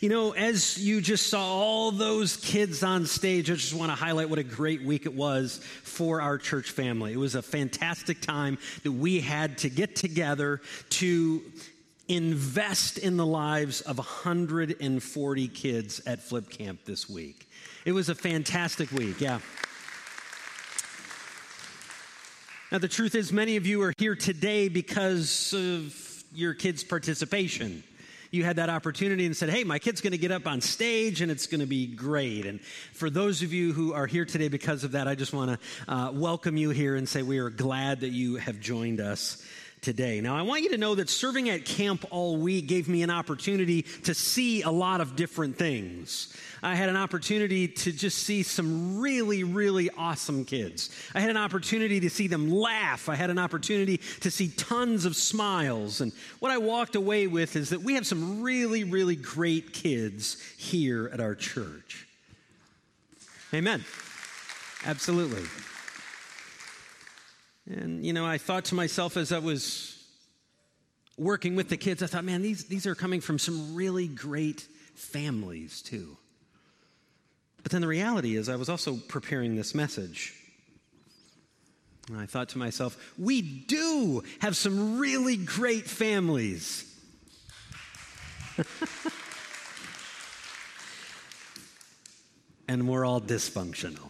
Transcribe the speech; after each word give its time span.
You 0.00 0.08
know, 0.08 0.30
as 0.30 0.78
you 0.78 1.00
just 1.00 1.26
saw 1.26 1.44
all 1.44 1.90
those 1.90 2.36
kids 2.36 2.84
on 2.84 3.04
stage, 3.04 3.50
I 3.50 3.54
just 3.54 3.74
want 3.74 3.90
to 3.90 3.96
highlight 3.96 4.30
what 4.30 4.38
a 4.38 4.44
great 4.44 4.84
week 4.84 5.06
it 5.06 5.14
was 5.14 5.58
for 5.82 6.20
our 6.20 6.38
church 6.38 6.70
family. 6.70 7.12
It 7.12 7.16
was 7.16 7.34
a 7.34 7.42
fantastic 7.42 8.20
time 8.20 8.58
that 8.84 8.92
we 8.92 9.20
had 9.20 9.58
to 9.58 9.68
get 9.68 9.96
together 9.96 10.60
to 10.90 11.42
invest 12.06 12.98
in 12.98 13.16
the 13.16 13.26
lives 13.26 13.80
of 13.80 13.98
140 13.98 15.48
kids 15.48 16.00
at 16.06 16.22
Flip 16.22 16.48
Camp 16.48 16.84
this 16.84 17.08
week. 17.08 17.48
It 17.84 17.90
was 17.90 18.08
a 18.08 18.14
fantastic 18.14 18.92
week, 18.92 19.20
yeah. 19.20 19.40
Now, 22.70 22.78
the 22.78 22.86
truth 22.86 23.16
is, 23.16 23.32
many 23.32 23.56
of 23.56 23.66
you 23.66 23.82
are 23.82 23.92
here 23.98 24.14
today 24.14 24.68
because 24.68 25.52
of 25.52 26.24
your 26.32 26.54
kids' 26.54 26.84
participation 26.84 27.82
you 28.30 28.44
had 28.44 28.56
that 28.56 28.68
opportunity 28.70 29.26
and 29.26 29.36
said, 29.36 29.48
Hey, 29.48 29.64
my 29.64 29.78
kid's 29.78 30.00
going 30.00 30.12
to 30.12 30.18
get 30.18 30.30
up 30.30 30.46
on 30.46 30.60
stage 30.60 31.20
and 31.20 31.30
it's 31.30 31.46
going 31.46 31.60
to 31.60 31.66
be 31.66 31.86
great. 31.86 32.46
And 32.46 32.60
for 32.92 33.10
those 33.10 33.42
of 33.42 33.52
you 33.52 33.72
who 33.72 33.92
are 33.94 34.06
here 34.06 34.24
today 34.24 34.48
because 34.48 34.84
of 34.84 34.92
that, 34.92 35.08
I 35.08 35.14
just 35.14 35.32
want 35.32 35.58
to 35.86 35.92
uh, 35.92 36.10
welcome 36.12 36.56
you 36.56 36.70
here 36.70 36.96
and 36.96 37.08
say 37.08 37.22
we 37.22 37.38
are 37.38 37.50
glad 37.50 38.00
that 38.00 38.10
you 38.10 38.36
have 38.36 38.60
joined 38.60 39.00
us 39.00 39.42
today. 39.82 40.20
Now, 40.20 40.36
I 40.36 40.42
want 40.42 40.62
you 40.62 40.70
to 40.70 40.78
know 40.78 40.94
that 40.94 41.08
serving 41.08 41.48
at 41.50 41.64
camp 41.64 42.04
all 42.10 42.36
week 42.36 42.66
gave 42.66 42.88
me 42.88 43.02
an 43.02 43.10
opportunity 43.10 43.82
to 43.82 44.14
see 44.14 44.62
a 44.62 44.70
lot 44.70 45.00
of 45.00 45.16
different 45.16 45.56
things. 45.56 46.34
I 46.62 46.74
had 46.74 46.88
an 46.88 46.96
opportunity 46.96 47.68
to 47.68 47.92
just 47.92 48.18
see 48.18 48.42
some 48.42 49.00
really, 49.00 49.44
really 49.44 49.90
awesome 49.96 50.44
kids. 50.44 50.90
I 51.14 51.20
had 51.20 51.30
an 51.30 51.36
opportunity 51.36 52.00
to 52.00 52.10
see 52.10 52.26
them 52.26 52.50
laugh. 52.50 53.08
I 53.08 53.14
had 53.14 53.30
an 53.30 53.38
opportunity 53.38 53.98
to 54.20 54.30
see 54.30 54.48
tons 54.48 55.04
of 55.04 55.14
smiles. 55.14 56.00
And 56.00 56.12
what 56.40 56.50
I 56.50 56.58
walked 56.58 56.96
away 56.96 57.26
with 57.26 57.56
is 57.56 57.70
that 57.70 57.82
we 57.82 57.94
have 57.94 58.06
some 58.06 58.42
really, 58.42 58.84
really 58.84 59.16
great 59.16 59.72
kids 59.72 60.42
here 60.56 61.08
at 61.12 61.20
our 61.20 61.34
church. 61.34 62.06
Amen. 63.54 63.84
Absolutely. 64.84 65.44
And, 67.68 68.04
you 68.04 68.12
know, 68.12 68.24
I 68.24 68.38
thought 68.38 68.64
to 68.66 68.74
myself 68.74 69.16
as 69.16 69.30
I 69.30 69.38
was 69.38 70.02
working 71.18 71.54
with 71.54 71.68
the 71.68 71.76
kids, 71.76 72.02
I 72.02 72.06
thought, 72.06 72.24
man, 72.24 72.40
these, 72.40 72.64
these 72.64 72.86
are 72.86 72.94
coming 72.94 73.20
from 73.20 73.38
some 73.38 73.74
really 73.74 74.08
great 74.08 74.66
families, 74.94 75.82
too. 75.82 76.16
But 77.62 77.72
then 77.72 77.82
the 77.82 77.88
reality 77.88 78.36
is, 78.36 78.48
I 78.48 78.56
was 78.56 78.70
also 78.70 78.96
preparing 79.08 79.54
this 79.56 79.74
message. 79.74 80.32
And 82.08 82.16
I 82.18 82.24
thought 82.24 82.48
to 82.50 82.58
myself, 82.58 83.12
we 83.18 83.42
do 83.42 84.22
have 84.38 84.56
some 84.56 84.98
really 84.98 85.36
great 85.36 85.86
families. 85.86 86.84
and 92.68 92.88
we're 92.88 93.04
all 93.04 93.20
dysfunctional. 93.20 94.07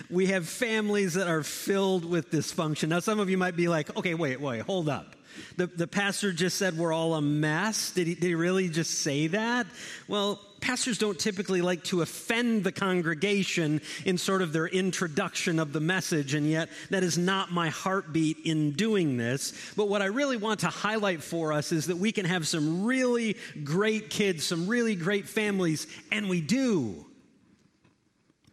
we 0.09 0.27
have 0.27 0.47
families 0.47 1.13
that 1.15 1.27
are 1.27 1.43
filled 1.43 2.05
with 2.05 2.31
dysfunction. 2.31 2.89
Now, 2.89 2.99
some 2.99 3.19
of 3.19 3.29
you 3.29 3.37
might 3.37 3.55
be 3.55 3.67
like, 3.67 3.95
okay, 3.97 4.13
wait, 4.13 4.39
wait, 4.39 4.61
hold 4.61 4.89
up. 4.89 5.15
The, 5.57 5.67
the 5.67 5.87
pastor 5.87 6.31
just 6.31 6.57
said 6.57 6.77
we're 6.77 6.93
all 6.93 7.15
a 7.15 7.21
mess. 7.21 7.91
Did 7.91 8.07
he, 8.07 8.15
did 8.15 8.23
he 8.23 8.35
really 8.35 8.69
just 8.69 8.99
say 8.99 9.27
that? 9.27 9.65
Well, 10.07 10.39
pastors 10.61 10.97
don't 10.97 11.19
typically 11.19 11.61
like 11.61 11.83
to 11.85 12.01
offend 12.01 12.63
the 12.63 12.71
congregation 12.71 13.81
in 14.05 14.17
sort 14.17 14.41
of 14.41 14.53
their 14.53 14.67
introduction 14.67 15.59
of 15.59 15.73
the 15.73 15.79
message, 15.79 16.35
and 16.35 16.47
yet 16.47 16.69
that 16.89 17.03
is 17.03 17.17
not 17.17 17.51
my 17.51 17.69
heartbeat 17.69 18.37
in 18.45 18.71
doing 18.71 19.17
this. 19.17 19.53
But 19.75 19.89
what 19.89 20.01
I 20.01 20.05
really 20.05 20.37
want 20.37 20.61
to 20.61 20.67
highlight 20.67 21.21
for 21.21 21.51
us 21.51 21.71
is 21.71 21.87
that 21.87 21.97
we 21.97 22.11
can 22.11 22.25
have 22.25 22.47
some 22.47 22.85
really 22.85 23.37
great 23.63 24.09
kids, 24.09 24.45
some 24.45 24.67
really 24.67 24.95
great 24.95 25.27
families, 25.27 25.87
and 26.11 26.29
we 26.29 26.41
do. 26.41 27.05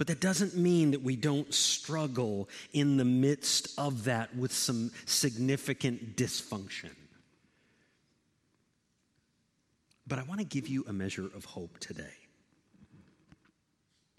But 0.00 0.06
that 0.06 0.20
doesn't 0.20 0.56
mean 0.56 0.92
that 0.92 1.02
we 1.02 1.14
don't 1.14 1.52
struggle 1.52 2.48
in 2.72 2.96
the 2.96 3.04
midst 3.04 3.78
of 3.78 4.04
that 4.04 4.34
with 4.34 4.50
some 4.50 4.92
significant 5.04 6.16
dysfunction. 6.16 6.88
But 10.06 10.18
I 10.18 10.22
want 10.22 10.40
to 10.40 10.46
give 10.46 10.68
you 10.68 10.86
a 10.88 10.92
measure 10.94 11.26
of 11.26 11.44
hope 11.44 11.78
today. 11.80 12.14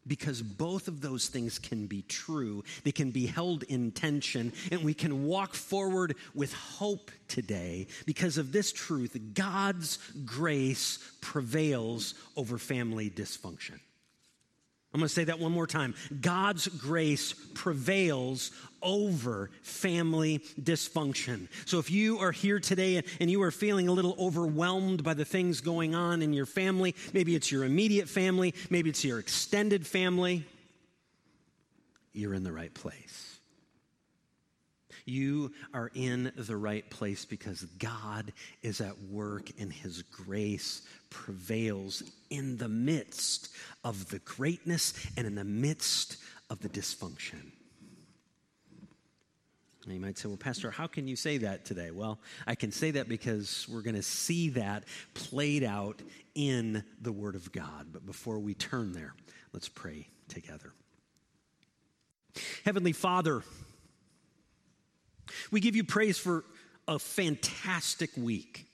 Because 0.06 0.44
both 0.44 0.88
of 0.88 1.02
those 1.02 1.30
things 1.30 1.58
can 1.58 1.88
be 1.88 2.04
true, 2.04 2.64
they 2.84 2.92
can 2.92 3.10
be 3.10 3.26
held 3.26 3.64
in 3.64 3.90
tension, 3.90 4.54
and 4.72 4.84
we 4.84 4.94
can 4.94 5.26
walk 5.26 5.56
forward 5.56 6.14
with 6.36 6.54
hope 6.54 7.10
today 7.28 7.88
because 8.06 8.38
of 8.38 8.52
this 8.52 8.72
truth 8.72 9.18
God's 9.34 9.98
grace 10.26 11.00
prevails 11.22 12.14
over 12.38 12.60
family 12.60 13.10
dysfunction. 13.10 13.80
I'm 14.94 15.00
going 15.00 15.08
to 15.08 15.14
say 15.14 15.24
that 15.24 15.40
one 15.40 15.54
more 15.54 15.68
time. 15.68 15.96
God's 16.20 16.68
grace 16.68 17.34
prevails 17.54 18.52
over 18.82 19.50
family 19.62 20.40
dysfunction. 20.60 21.48
So 21.66 21.80
if 21.80 21.90
you 21.90 22.20
are 22.20 22.34
here 22.34 22.60
today 22.60 23.02
and 23.22 23.32
you 23.32 23.42
are 23.44 23.52
feeling 23.52 23.88
a 23.88 23.94
little 23.94 24.16
overwhelmed 24.20 25.02
by 25.02 25.14
the 25.14 25.24
things 25.24 25.62
going 25.62 25.96
on 25.96 26.22
in 26.22 26.34
your 26.34 26.46
family, 26.46 26.94
maybe 27.14 27.36
it's 27.36 27.52
your 27.52 27.64
immediate 27.64 28.10
family, 28.10 28.54
maybe 28.70 28.90
it's 28.90 29.06
your 29.06 29.20
extended 29.20 29.88
family, 29.88 30.44
you're 32.12 32.34
in 32.34 32.44
the 32.44 32.52
right 32.52 32.74
place. 32.74 33.31
You 35.06 35.52
are 35.74 35.92
in 35.94 36.32
the 36.36 36.58
right 36.58 36.88
place 36.90 37.26
because 37.26 37.64
God 37.80 38.34
is 38.62 38.82
at 38.82 38.98
work 39.10 39.50
and 39.60 39.72
His 39.72 40.04
grace 40.04 40.82
prevails 41.10 42.04
in 42.30 42.58
the 42.58 42.70
midst 42.70 43.50
of 43.84 44.10
the 44.10 44.20
greatness 44.20 44.94
and 45.18 45.28
in 45.28 45.36
the 45.36 45.44
midst 45.44 46.18
of 46.50 46.60
the 46.60 46.70
dysfunction. 46.70 47.52
You 49.88 50.00
might 50.00 50.18
say, 50.18 50.28
well, 50.28 50.38
Pastor, 50.38 50.70
how 50.70 50.86
can 50.86 51.08
you 51.08 51.16
say 51.16 51.40
that 51.40 51.66
today? 51.66 51.90
Well, 51.90 52.20
I 52.46 52.54
can 52.54 52.72
say 52.72 52.92
that 52.92 53.10
because 53.10 53.68
we're 53.68 53.82
going 53.82 53.96
to 53.96 54.04
see 54.04 54.50
that 54.50 54.84
played 55.16 55.64
out 55.64 56.02
in 56.36 56.84
the 57.02 57.12
Word 57.12 57.36
of 57.36 57.52
God. 57.52 57.88
But 57.92 58.06
before 58.06 58.38
we 58.38 58.54
turn 58.54 58.94
there, 58.94 59.16
let's 59.54 59.70
pray 59.70 60.08
together. 60.28 60.72
Heavenly 62.64 62.94
Father, 62.94 63.44
we 65.52 65.60
give 65.60 65.76
you 65.76 65.84
praise 65.84 66.18
for 66.18 66.44
a 66.88 67.00
fantastic 67.00 68.12
week. 68.18 68.68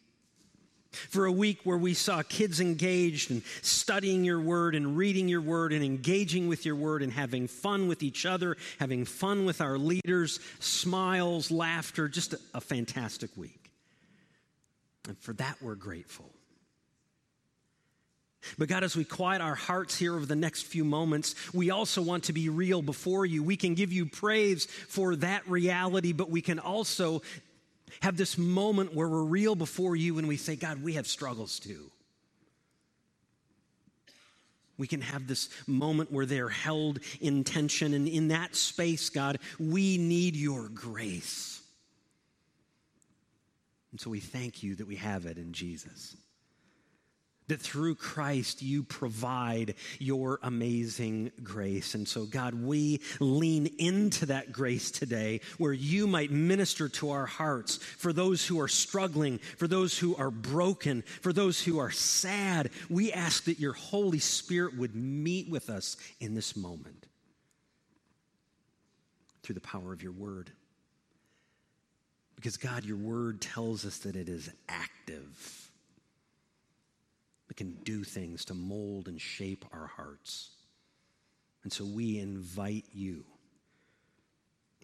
For 0.92 1.26
a 1.26 1.32
week 1.32 1.60
where 1.64 1.78
we 1.78 1.94
saw 1.94 2.24
kids 2.24 2.60
engaged 2.60 3.30
and 3.30 3.44
studying 3.62 4.24
your 4.24 4.42
word 4.42 4.74
and 4.74 4.98
reading 4.98 5.28
your 5.28 5.42
word 5.42 5.72
and 5.72 5.84
engaging 5.84 6.48
with 6.48 6.66
your 6.66 6.76
word 6.76 7.04
and 7.04 7.12
having 7.12 7.48
fun 7.48 7.88
with 7.88 8.02
each 8.02 8.26
other, 8.26 8.58
having 8.80 9.06
fun 9.06 9.46
with 9.46 9.62
our 9.62 9.78
leaders, 9.78 10.40
smiles, 10.60 11.52
laughter, 11.52 12.08
just 12.08 12.34
a, 12.34 12.40
a 12.56 12.62
fantastic 12.62 13.30
week. 13.38 13.72
And 15.08 15.18
for 15.20 15.34
that, 15.34 15.58
we're 15.62 15.76
grateful. 15.76 16.32
But 18.58 18.68
God, 18.68 18.84
as 18.84 18.96
we 18.96 19.04
quiet 19.04 19.42
our 19.42 19.56
hearts 19.56 19.98
here 19.98 20.16
over 20.16 20.26
the 20.26 20.36
next 20.36 20.64
few 20.64 20.84
moments, 20.84 21.36
we 21.54 21.72
also 21.72 22.02
want 22.02 22.26
to 22.26 22.34
be 22.34 22.50
real 22.50 22.82
before 22.82 23.26
you. 23.26 23.44
We 23.44 23.58
can 23.58 23.74
give 23.74 23.92
you 23.92 24.06
praise 24.06 24.66
for 24.66 25.16
that 25.18 25.48
reality, 25.48 26.14
but 26.14 26.30
we 26.30 26.42
can 26.42 26.60
also 26.60 27.22
have 28.02 28.18
this 28.18 28.38
moment 28.38 28.94
where 28.94 29.08
we're 29.08 29.24
real 29.24 29.56
before 29.56 29.96
you 29.96 30.18
and 30.18 30.28
we 30.28 30.38
say, 30.38 30.56
God, 30.56 30.84
we 30.84 30.94
have 30.94 31.08
struggles 31.08 31.60
too. 31.60 31.92
We 34.78 34.88
can 34.88 35.02
have 35.02 35.28
this 35.28 35.50
moment 35.68 36.12
where 36.12 36.26
they're 36.26 36.50
held 36.50 37.00
in 37.20 37.44
tension. 37.44 37.94
And 37.94 38.08
in 38.08 38.28
that 38.28 38.56
space, 38.56 39.10
God, 39.10 39.40
we 39.60 39.98
need 39.98 40.36
your 40.36 40.70
grace. 40.70 41.62
And 43.92 44.00
so 44.00 44.12
we 44.12 44.20
thank 44.20 44.62
you 44.62 44.76
that 44.76 44.88
we 44.88 44.98
have 44.98 45.26
it 45.26 45.38
in 45.38 45.54
Jesus 45.54 46.16
that 47.48 47.62
through 47.62 47.96
Christ 47.96 48.62
you 48.62 48.84
provide 48.84 49.76
your 50.00 50.40
amazing 50.44 51.32
grace. 51.44 51.96
And 51.96 52.08
so, 52.08 52.26
God, 52.26 52.54
we 52.54 53.02
lean 53.20 53.68
into 53.78 54.28
that 54.28 54.52
grace 54.52 54.92
today 54.92 55.42
where 55.58 55.74
you 55.74 56.08
might 56.08 56.32
minister 56.32 56.90
to 56.90 57.12
our 57.12 57.26
hearts 57.26 57.78
for 57.78 58.12
those 58.12 58.46
who 58.46 58.60
are 58.60 58.68
struggling, 58.68 59.38
for 59.58 59.68
those 59.68 59.98
who 59.98 60.16
are 60.16 60.32
broken, 60.32 61.04
for 61.22 61.32
those 61.32 61.62
who 61.62 61.80
are 61.80 61.92
sad. 61.92 62.70
We 62.90 63.14
ask 63.14 63.46
that 63.46 63.60
your 63.60 63.74
Holy 63.74 64.20
Spirit 64.20 64.78
would 64.78 64.96
meet 64.96 65.50
with 65.50 65.70
us 65.70 65.98
in 66.20 66.36
this 66.36 66.56
moment 66.56 67.06
through 69.44 69.56
the 69.56 69.62
power 69.62 69.94
of 69.94 70.04
your 70.04 70.12
word. 70.12 70.52
Because, 72.36 72.58
God, 72.58 72.86
your 72.86 72.98
word 72.98 73.42
tells 73.42 73.86
us 73.86 74.00
that 74.00 74.16
it 74.16 74.30
is 74.30 74.50
active 74.70 75.67
can 77.58 77.74
do 77.84 78.04
things 78.04 78.46
to 78.46 78.54
mold 78.54 79.08
and 79.08 79.20
shape 79.20 79.66
our 79.74 79.88
hearts. 79.88 80.52
And 81.64 81.74
so 81.74 81.84
we 81.84 82.20
invite 82.20 82.86
you 82.94 83.26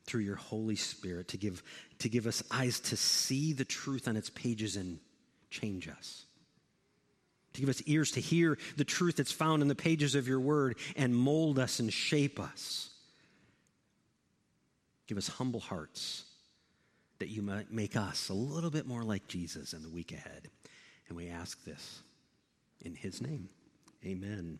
through 0.06 0.22
your 0.22 0.36
Holy 0.36 0.75
Spirit 0.75 1.30
to 1.30 1.38
give, 1.38 1.64
to 2.00 2.10
give 2.10 2.28
us 2.28 2.44
eyes 2.52 2.80
to 2.81 2.98
see 2.98 3.54
the 3.54 3.64
truth 3.64 4.08
on 4.08 4.18
its 4.18 4.30
pages 4.30 4.75
and 4.75 5.00
change 5.50 5.88
us. 5.88 6.25
To 7.54 7.62
give 7.62 7.70
us 7.70 7.81
ears 7.86 8.12
to 8.12 8.20
hear 8.20 8.58
the 8.76 8.84
truth 8.84 9.18
that's 9.18 9.31
found 9.31 9.62
in 9.62 9.68
the 9.68 9.76
pages 9.76 10.16
of 10.16 10.28
your 10.28 10.40
word 10.40 10.78
and 10.98 11.16
mold 11.16 11.60
us 11.60 11.80
and 11.80 11.94
shape 11.94 12.40
us. 12.40 12.90
Give 15.08 15.18
us 15.18 15.28
humble 15.28 15.60
hearts 15.60 16.24
that 17.19 17.30
you 17.30 17.42
might 17.42 17.72
make 17.72 17.96
us 17.96 18.30
a 18.30 18.34
little 18.34 18.72
bit 18.72 18.88
more 18.88 19.04
like 19.04 19.28
Jesus 19.28 19.74
in 19.74 19.84
the 19.84 19.90
week 19.90 20.12
ahead. 20.12 20.50
And 21.08 21.16
we 21.16 21.30
ask 21.30 21.64
this 21.64 22.02
in 22.81 22.96
his 22.96 23.22
name. 23.22 23.50
Amen. 24.06 24.60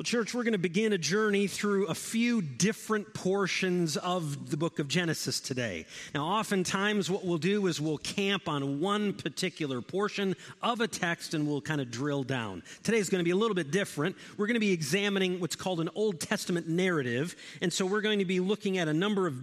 Well, 0.00 0.04
church, 0.06 0.32
we're 0.32 0.44
going 0.44 0.52
to 0.52 0.58
begin 0.58 0.94
a 0.94 0.98
journey 0.98 1.46
through 1.46 1.88
a 1.88 1.94
few 1.94 2.40
different 2.40 3.12
portions 3.12 3.98
of 3.98 4.48
the 4.48 4.56
book 4.56 4.78
of 4.78 4.88
Genesis 4.88 5.40
today. 5.40 5.84
Now, 6.14 6.24
oftentimes, 6.24 7.10
what 7.10 7.22
we'll 7.22 7.36
do 7.36 7.66
is 7.66 7.82
we'll 7.82 7.98
camp 7.98 8.48
on 8.48 8.80
one 8.80 9.12
particular 9.12 9.82
portion 9.82 10.36
of 10.62 10.80
a 10.80 10.88
text 10.88 11.34
and 11.34 11.46
we'll 11.46 11.60
kind 11.60 11.82
of 11.82 11.90
drill 11.90 12.22
down. 12.22 12.62
Today 12.82 12.96
is 12.96 13.10
going 13.10 13.20
to 13.20 13.26
be 13.26 13.32
a 13.32 13.36
little 13.36 13.54
bit 13.54 13.70
different. 13.70 14.16
We're 14.38 14.46
going 14.46 14.54
to 14.54 14.60
be 14.60 14.72
examining 14.72 15.38
what's 15.38 15.54
called 15.54 15.80
an 15.80 15.90
Old 15.94 16.18
Testament 16.18 16.66
narrative. 16.66 17.36
And 17.60 17.70
so 17.70 17.84
we're 17.84 18.00
going 18.00 18.20
to 18.20 18.24
be 18.24 18.40
looking 18.40 18.78
at 18.78 18.88
a 18.88 18.94
number 18.94 19.26
of 19.26 19.34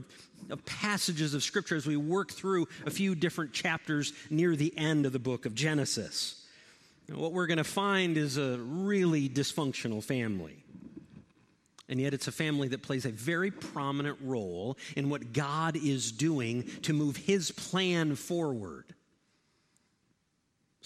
of 0.49 0.65
passages 0.65 1.35
of 1.35 1.43
scripture 1.43 1.75
as 1.75 1.85
we 1.85 1.97
work 1.97 2.31
through 2.31 2.67
a 2.87 2.89
few 2.89 3.13
different 3.13 3.53
chapters 3.53 4.11
near 4.31 4.55
the 4.55 4.75
end 4.75 5.05
of 5.05 5.11
the 5.11 5.19
book 5.19 5.45
of 5.45 5.53
Genesis 5.53 6.46
what 7.13 7.31
we're 7.31 7.47
going 7.47 7.57
to 7.57 7.63
find 7.63 8.17
is 8.17 8.37
a 8.37 8.57
really 8.57 9.29
dysfunctional 9.29 10.03
family. 10.03 10.63
And 11.89 12.01
yet, 12.01 12.13
it's 12.13 12.27
a 12.27 12.33
family 12.33 12.67
that 12.69 12.81
plays 12.81 13.05
a 13.05 13.11
very 13.11 13.49
prominent 13.49 14.17
role 14.21 14.77
in 14.97 15.09
what 15.09 15.31
God 15.31 15.77
is 15.77 16.11
doing 16.11 16.63
to 16.81 16.91
move 16.91 17.15
his 17.15 17.51
plan 17.51 18.15
forward. 18.15 18.93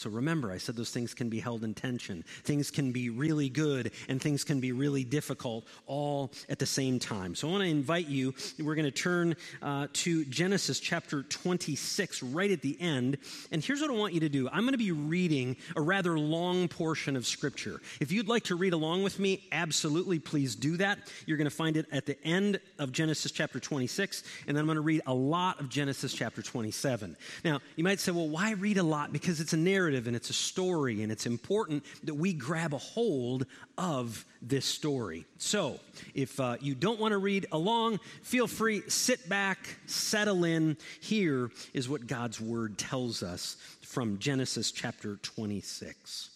So 0.02 0.10
remember, 0.10 0.52
I 0.52 0.58
said 0.58 0.76
those 0.76 0.90
things 0.90 1.14
can 1.14 1.30
be 1.30 1.40
held 1.40 1.64
in 1.64 1.76
tension. 1.76 2.24
Things 2.44 2.72
can 2.72 2.92
be 2.92 3.12
really 3.12 3.50
good 3.50 3.92
and 4.10 4.20
things 4.20 4.44
can 4.44 4.60
be 4.60 4.72
really 4.72 5.04
difficult 5.04 5.68
all 5.86 6.32
at 6.50 6.58
the 6.58 6.66
same 6.66 6.98
time. 6.98 7.36
So 7.36 7.48
I 7.48 7.52
want 7.52 7.64
to 7.66 7.70
invite 7.70 8.08
you, 8.08 8.34
we're 8.58 8.74
going 8.74 8.86
to 8.86 8.90
turn 8.90 9.36
uh, 9.62 9.90
to 9.94 10.26
Genesis 10.26 10.80
chapter 10.80 11.22
26 11.22 12.24
right 12.24 12.50
at 12.50 12.64
the 12.64 12.82
end. 12.82 13.20
And 13.52 13.64
here's 13.64 13.80
what 13.80 13.92
I 13.92 13.94
want 13.94 14.16
you 14.16 14.22
to 14.22 14.30
do 14.30 14.50
I'm 14.50 14.62
going 14.62 14.72
to 14.72 14.80
be 14.80 14.92
reading 14.92 15.56
a 15.76 15.82
rather 15.82 16.18
long 16.18 16.68
portion 16.68 17.16
of 17.16 17.28
Scripture. 17.28 17.80
If 18.00 18.12
you'd 18.12 18.28
like 18.28 18.46
to 18.46 18.56
read 18.56 18.74
along 18.74 19.04
with 19.04 19.20
me, 19.20 19.44
absolutely, 19.52 20.18
please 20.18 20.56
do 20.56 20.78
that. 20.78 20.98
You're 21.28 21.38
going 21.38 21.46
to 21.46 21.56
find 21.56 21.78
it 21.78 21.86
at 21.92 22.08
the 22.08 22.20
end 22.26 22.60
of 22.80 22.92
Genesis 22.92 23.32
chapter 23.32 23.60
26. 23.60 24.24
And 24.48 24.58
then 24.58 24.62
I'm 24.62 24.66
going 24.66 24.78
to 24.78 24.82
read 24.82 25.02
a 25.06 25.14
lot 25.14 25.60
of 25.60 25.70
Genesis 25.70 26.12
chapter 26.12 26.42
27. 26.42 27.16
Now, 27.46 27.60
you 27.76 27.84
might 27.84 28.00
say, 28.00 28.12
well, 28.12 28.30
why 28.30 28.54
read 28.54 28.80
a 28.80 28.84
lot? 28.84 29.14
Because 29.14 29.40
it's 29.40 29.54
a 29.54 29.58
narrative 29.58 29.91
narrative 29.92 30.08
and 30.08 30.16
it's 30.16 30.30
a 30.30 30.34
story, 30.34 31.04
and 31.04 31.12
it's 31.12 31.26
important 31.26 31.84
that 32.04 32.14
we 32.14 32.34
grab 32.34 32.74
a 32.74 32.78
hold 32.78 33.46
of 33.78 34.26
this 34.42 34.66
story. 34.66 35.26
So, 35.38 35.80
if 36.14 36.40
uh, 36.40 36.58
you 36.62 36.76
don't 36.76 37.00
want 37.00 37.12
to 37.12 37.18
read 37.18 37.48
along, 37.52 38.00
feel 38.24 38.48
free, 38.48 38.84
sit 38.88 39.28
back, 39.28 39.58
settle 39.88 40.46
in. 40.46 40.78
Here 41.02 41.52
is 41.74 41.90
what 41.90 42.08
God's 42.08 42.40
word 42.40 42.78
tells 42.78 43.22
us 43.22 43.58
from 43.82 44.18
Genesis 44.20 44.72
chapter 44.72 45.18
26, 45.18 46.30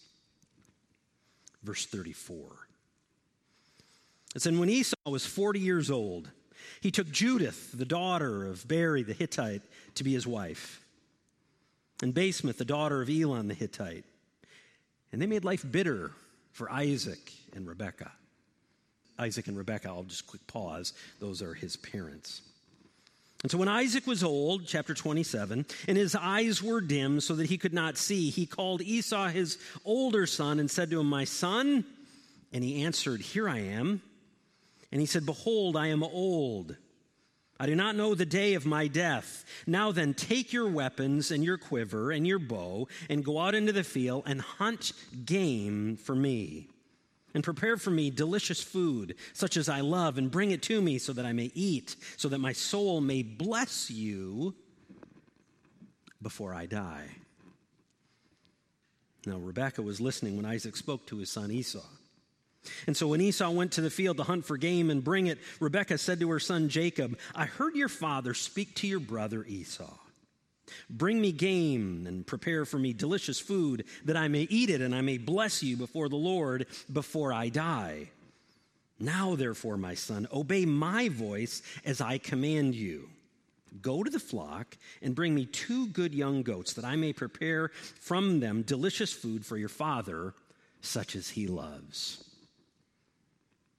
verse 1.63 1.85
34. 1.85 2.45
It 4.35 4.41
said, 4.41 4.57
When 4.57 4.69
Esau 4.69 4.95
was 5.05 5.25
40 5.25 5.59
years 5.59 5.89
old, 5.89 6.29
he 6.81 6.91
took 6.91 7.09
Judith, 7.09 7.71
the 7.73 7.85
daughter 7.85 8.45
of 8.45 8.67
Beeri 8.67 9.03
the 9.03 9.13
Hittite, 9.13 9.61
to 9.95 10.03
be 10.03 10.13
his 10.13 10.27
wife 10.27 10.84
and 12.01 12.13
Basemath, 12.13 12.57
the 12.57 12.65
daughter 12.65 13.01
of 13.01 13.09
Elon 13.09 13.47
the 13.47 13.53
Hittite. 13.53 14.05
And 15.11 15.21
they 15.21 15.27
made 15.27 15.45
life 15.45 15.65
bitter 15.69 16.11
for 16.51 16.71
Isaac 16.71 17.31
and 17.53 17.67
Rebekah. 17.67 18.11
Isaac 19.17 19.47
and 19.47 19.57
Rebekah, 19.57 19.87
I'll 19.87 20.03
just 20.03 20.27
quick 20.27 20.45
pause, 20.47 20.93
those 21.19 21.41
are 21.41 21.53
his 21.53 21.77
parents. 21.77 22.41
And 23.43 23.51
so 23.51 23.57
when 23.57 23.67
Isaac 23.67 24.07
was 24.07 24.23
old, 24.23 24.65
chapter 24.65 24.93
27, 24.93 25.65
and 25.87 25.97
his 25.97 26.15
eyes 26.15 26.63
were 26.63 26.81
dim 26.81 27.21
so 27.21 27.35
that 27.35 27.47
he 27.47 27.57
could 27.57 27.73
not 27.73 27.97
see, 27.97 28.29
he 28.29 28.45
called 28.45 28.81
Esau 28.81 29.27
his 29.27 29.57
older 29.85 30.25
son 30.25 30.59
and 30.59 30.69
said 30.69 30.89
to 30.89 30.99
him, 30.99 31.07
My 31.07 31.25
son? 31.25 31.85
And 32.51 32.63
he 32.63 32.83
answered, 32.83 33.21
Here 33.21 33.47
I 33.47 33.59
am. 33.59 34.01
And 34.91 34.99
he 34.99 35.05
said, 35.05 35.25
Behold, 35.25 35.77
I 35.77 35.87
am 35.87 36.03
old 36.03 36.75
I 37.59 37.67
do 37.67 37.75
not 37.75 37.95
know 37.95 38.15
the 38.15 38.25
day 38.25 38.53
of 38.55 38.65
my 38.65 38.87
death. 38.87 39.45
Now 39.65 39.91
then, 39.91 40.13
take 40.13 40.51
your 40.51 40.67
weapons 40.67 41.31
and 41.31 41.43
your 41.43 41.57
quiver 41.57 42.11
and 42.11 42.27
your 42.27 42.39
bow 42.39 42.87
and 43.09 43.23
go 43.23 43.39
out 43.39 43.55
into 43.55 43.71
the 43.71 43.83
field 43.83 44.23
and 44.25 44.41
hunt 44.41 44.91
game 45.25 45.95
for 45.95 46.15
me. 46.15 46.67
And 47.33 47.43
prepare 47.43 47.77
for 47.77 47.91
me 47.91 48.09
delicious 48.09 48.61
food, 48.61 49.15
such 49.33 49.57
as 49.57 49.67
I 49.67 49.81
love, 49.81 50.17
and 50.17 50.31
bring 50.31 50.51
it 50.51 50.61
to 50.63 50.81
me 50.81 50.97
so 50.97 51.11
that 51.13 51.25
I 51.25 51.33
may 51.33 51.51
eat, 51.53 51.95
so 52.17 52.29
that 52.29 52.39
my 52.39 52.53
soul 52.53 53.01
may 53.01 53.23
bless 53.23 53.91
you 53.91 54.55
before 56.21 56.53
I 56.53 56.65
die. 56.65 57.07
Now, 59.25 59.37
Rebekah 59.37 59.81
was 59.81 59.99
listening 59.99 60.37
when 60.37 60.45
Isaac 60.45 60.75
spoke 60.77 61.07
to 61.07 61.17
his 61.17 61.31
son 61.31 61.51
Esau. 61.51 61.83
And 62.87 62.95
so 62.95 63.07
when 63.07 63.21
Esau 63.21 63.49
went 63.51 63.73
to 63.73 63.81
the 63.81 63.89
field 63.89 64.17
to 64.17 64.23
hunt 64.23 64.45
for 64.45 64.57
game 64.57 64.89
and 64.89 65.03
bring 65.03 65.27
it, 65.27 65.39
Rebekah 65.59 65.97
said 65.97 66.19
to 66.19 66.29
her 66.29 66.39
son 66.39 66.69
Jacob, 66.69 67.17
I 67.33 67.45
heard 67.45 67.75
your 67.75 67.89
father 67.89 68.33
speak 68.33 68.75
to 68.75 68.87
your 68.87 68.99
brother 68.99 69.43
Esau. 69.43 69.93
Bring 70.89 71.21
me 71.21 71.31
game 71.31 72.05
and 72.07 72.25
prepare 72.25 72.65
for 72.65 72.79
me 72.79 72.93
delicious 72.93 73.39
food 73.39 73.85
that 74.05 74.17
I 74.17 74.27
may 74.27 74.47
eat 74.49 74.69
it 74.69 74.81
and 74.81 74.95
I 74.95 75.01
may 75.01 75.17
bless 75.17 75.63
you 75.63 75.77
before 75.77 76.09
the 76.09 76.15
Lord 76.15 76.67
before 76.91 77.31
I 77.31 77.49
die. 77.49 78.09
Now, 78.99 79.35
therefore, 79.35 79.77
my 79.77 79.93
son, 79.93 80.27
obey 80.31 80.65
my 80.65 81.09
voice 81.09 81.61
as 81.83 81.99
I 82.01 82.17
command 82.17 82.75
you. 82.75 83.09
Go 83.81 84.03
to 84.03 84.09
the 84.09 84.19
flock 84.19 84.77
and 85.01 85.15
bring 85.15 85.35
me 85.35 85.45
two 85.45 85.87
good 85.87 86.15
young 86.15 86.43
goats 86.43 86.73
that 86.73 86.85
I 86.85 86.95
may 86.95 87.11
prepare 87.11 87.69
from 87.99 88.39
them 88.39 88.61
delicious 88.61 89.11
food 89.11 89.45
for 89.45 89.57
your 89.57 89.69
father, 89.69 90.33
such 90.81 91.15
as 91.15 91.29
he 91.29 91.47
loves. 91.47 92.23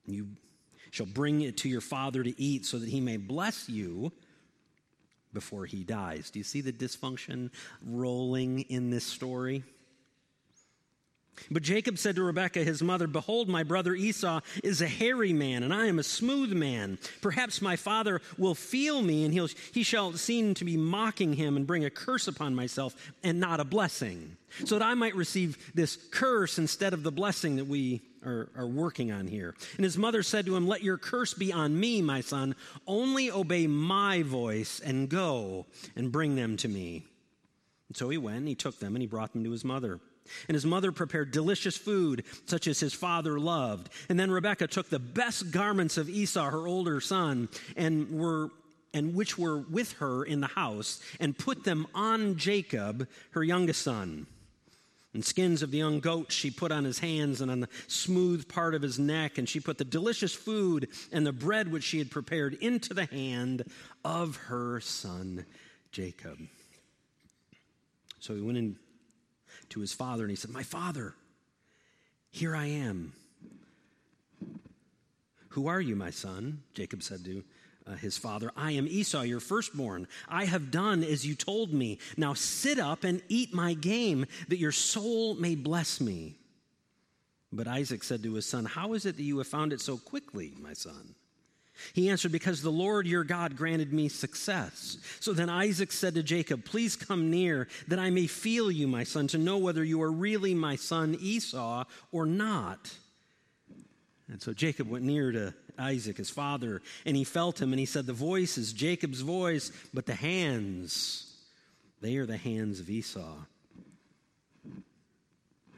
You 0.07 0.29
shall 0.91 1.07
bring 1.07 1.43
it 1.43 1.57
to 1.59 1.69
your 1.69 1.81
father 1.81 2.23
to 2.23 2.41
eat 2.41 2.65
so 2.67 2.79
that 2.79 2.89
he 2.89 3.01
may 3.01 3.17
bless 3.17 3.69
you 3.69 4.13
before 5.33 5.67
he 5.67 5.85
dies. 5.85 6.31
Do 6.31 6.39
you 6.39 6.45
see 6.45 6.61
the 6.61 6.73
dysfunction 6.73 7.51
rolling 7.85 8.61
in 8.63 8.91
this 8.91 9.05
story? 9.05 9.65
But 11.51 11.63
Jacob 11.63 11.99
said 11.99 12.17
to 12.17 12.23
Rebekah, 12.23 12.65
his 12.65 12.83
mother, 12.83 13.07
Behold, 13.07 13.49
my 13.49 13.63
brother 13.63 13.95
Esau 13.95 14.41
is 14.65 14.81
a 14.81 14.89
hairy 14.89 15.33
man, 15.33 15.63
and 15.63 15.73
I 15.73 15.87
am 15.87 15.99
a 15.99 16.03
smooth 16.03 16.53
man. 16.53 16.99
Perhaps 17.21 17.63
my 17.63 17.77
father 17.77 18.21
will 18.39 18.55
feel 18.55 19.03
me, 19.03 19.25
and 19.25 19.33
he'll, 19.33 19.49
he 19.73 19.83
shall 19.83 20.13
seem 20.13 20.55
to 20.55 20.65
be 20.65 20.77
mocking 20.77 21.35
him 21.35 21.57
and 21.57 21.67
bring 21.67 21.85
a 21.85 21.91
curse 21.91 22.29
upon 22.29 22.55
myself 22.55 22.95
and 23.23 23.39
not 23.39 23.61
a 23.61 23.65
blessing, 23.65 24.37
so 24.65 24.79
that 24.79 24.85
I 24.85 24.95
might 24.95 25.15
receive 25.15 25.59
this 25.75 25.97
curse 26.11 26.59
instead 26.59 26.93
of 26.93 27.03
the 27.03 27.13
blessing 27.13 27.57
that 27.57 27.67
we 27.67 28.03
are, 28.25 28.49
are 28.57 28.67
working 28.67 29.13
on 29.13 29.27
here. 29.27 29.55
And 29.77 29.85
his 29.85 29.97
mother 29.97 30.23
said 30.23 30.47
to 30.47 30.57
him, 30.57 30.67
Let 30.67 30.83
your 30.83 30.99
curse 30.99 31.35
be 31.35 31.53
on 31.53 31.79
me, 31.79 32.03
my 32.03 32.21
son. 32.21 32.57
Only 32.87 33.31
obey 33.31 33.67
my 33.67 34.23
voice 34.23 34.81
and 34.81 35.09
go 35.09 35.67
and 35.95 36.11
bring 36.11 36.35
them 36.35 36.57
to 36.59 36.69
me. 36.69 37.05
And 37.89 37.97
so 37.97 38.09
he 38.09 38.19
went, 38.19 38.39
and 38.39 38.49
he 38.49 38.55
took 38.55 38.81
them, 38.81 38.97
and 38.97 39.03
he 39.03 39.07
brought 39.07 39.33
them 39.33 39.45
to 39.45 39.51
his 39.51 39.65
mother. 39.65 40.01
And 40.49 40.55
his 40.55 40.67
mother 40.67 40.93
prepared 40.93 41.31
delicious 41.31 41.77
food, 41.77 42.25
such 42.47 42.67
as 42.67 42.81
his 42.81 42.95
father 42.95 43.39
loved. 43.39 43.89
And 44.09 44.19
then 44.19 44.31
Rebekah 44.31 44.69
took 44.69 44.89
the 44.89 44.99
best 44.99 45.51
garments 45.51 45.97
of 45.97 46.09
Esau, 46.09 46.51
her 46.51 46.67
older 46.67 47.01
son, 47.01 47.49
and 47.77 48.11
were 48.11 48.51
and 48.95 49.15
which 49.15 49.37
were 49.37 49.59
with 49.59 49.93
her 49.95 50.25
in 50.25 50.41
the 50.41 50.47
house, 50.47 51.01
and 51.21 51.37
put 51.37 51.65
them 51.65 51.87
on 51.95 52.37
Jacob, 52.37 53.07
her 53.33 53.45
youngest 53.45 53.83
son. 53.83 54.27
And 55.13 55.25
skins 55.25 55.63
of 55.63 55.71
the 55.71 55.79
young 55.79 56.01
goat 56.01 56.33
she 56.33 56.51
put 56.51 56.73
on 56.73 56.85
his 56.85 56.99
hands 56.99 57.41
and 57.41 57.51
on 57.51 57.61
the 57.61 57.69
smooth 57.89 58.49
part 58.49 58.75
of 58.75 58.83
his 58.83 58.99
neck, 58.99 59.39
and 59.39 59.49
she 59.49 59.61
put 59.61 59.79
the 59.79 59.85
delicious 59.85 60.35
food 60.35 60.89
and 61.13 61.27
the 61.27 61.33
bread 61.33 61.71
which 61.71 61.85
she 61.85 61.99
had 61.99 62.11
prepared 62.11 62.55
into 62.55 62.95
the 62.95 63.07
hand 63.07 63.65
of 64.05 64.37
her 64.37 64.81
son 64.81 65.45
Jacob. 65.93 66.39
So 68.21 68.35
he 68.35 68.41
went 68.41 68.59
in 68.59 68.77
to 69.71 69.81
his 69.81 69.93
father 69.93 70.23
and 70.23 70.31
he 70.31 70.37
said, 70.37 70.51
My 70.51 70.63
father, 70.63 71.15
here 72.31 72.55
I 72.55 72.67
am. 72.67 73.13
Who 75.51 75.69
are 75.69 75.81
you, 75.81 75.97
my 75.97 76.11
son? 76.11 76.63
Jacob 76.75 77.03
said 77.03 77.25
to 77.25 77.43
uh, 77.87 77.95
his 77.95 78.19
father, 78.19 78.51
I 78.57 78.73
am 78.73 78.87
Esau, 78.87 79.23
your 79.23 79.41
firstborn. 79.41 80.09
I 80.29 80.45
have 80.45 80.71
done 80.71 81.03
as 81.03 81.27
you 81.27 81.35
told 81.35 81.73
me. 81.73 81.99
Now 82.17 82.35
sit 82.35 82.79
up 82.79 83.05
and 83.05 83.23
eat 83.29 83.55
my 83.55 83.75
game, 83.75 84.27
that 84.49 84.59
your 84.59 84.73
soul 84.73 85.35
may 85.35 85.55
bless 85.55 86.01
me. 86.01 86.37
But 87.53 87.69
Isaac 87.69 88.03
said 88.03 88.23
to 88.25 88.35
his 88.35 88.45
son, 88.45 88.65
How 88.65 88.93
is 88.95 89.07
it 89.07 89.17
that 89.17 89.23
you 89.23 89.39
have 89.39 89.47
found 89.47 89.73
it 89.73 89.81
so 89.81 89.97
quickly, 89.97 90.53
my 90.61 90.73
son? 90.73 91.15
He 91.93 92.09
answered, 92.09 92.33
Because 92.33 92.63
the 92.63 92.71
Lord 92.71 93.07
your 93.07 93.25
God 93.25 93.57
granted 93.57 93.93
me 93.93 94.09
success. 94.09 94.99
So 95.21 95.33
then 95.33 95.51
Isaac 95.51 95.93
said 95.93 96.15
to 96.15 96.23
Jacob, 96.23 96.65
Please 96.65 96.97
come 96.97 97.31
near, 97.31 97.69
that 97.89 97.99
I 97.99 98.11
may 98.11 98.27
feel 98.27 98.71
you, 98.71 98.87
my 98.87 99.05
son, 99.05 99.27
to 99.29 99.39
know 99.39 99.59
whether 99.59 99.85
you 99.85 100.03
are 100.03 100.11
really 100.11 100.55
my 100.55 100.77
son 100.77 101.17
Esau 101.21 101.85
or 102.13 102.27
not. 102.27 102.93
And 104.29 104.43
so 104.43 104.53
Jacob 104.53 104.89
went 104.89 105.05
near 105.05 105.33
to 105.33 105.55
Isaac, 105.79 106.17
his 106.17 106.31
father, 106.31 106.83
and 107.05 107.17
he 107.17 107.25
felt 107.25 107.61
him, 107.61 107.73
and 107.73 107.81
he 107.81 107.87
said, 107.87 108.07
The 108.07 108.13
voice 108.13 108.59
is 108.59 108.73
Jacob's 108.73 109.21
voice, 109.21 109.71
but 109.95 110.07
the 110.07 110.15
hands, 110.15 111.33
they 112.01 112.17
are 112.17 112.27
the 112.27 112.37
hands 112.37 112.81
of 112.81 112.91
Esau. 112.91 113.37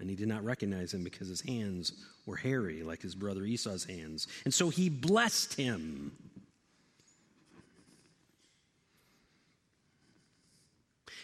And 0.00 0.08
he 0.08 0.16
did 0.16 0.28
not 0.28 0.44
recognize 0.44 0.94
him 0.94 1.02
because 1.02 1.28
his 1.28 1.40
hands 1.40 1.92
were 2.24 2.36
hairy, 2.36 2.82
like 2.82 3.02
his 3.02 3.14
brother 3.14 3.44
Esau's 3.44 3.84
hands. 3.84 4.26
And 4.44 4.54
so 4.54 4.68
he 4.68 4.88
blessed 4.88 5.54
him. 5.54 6.12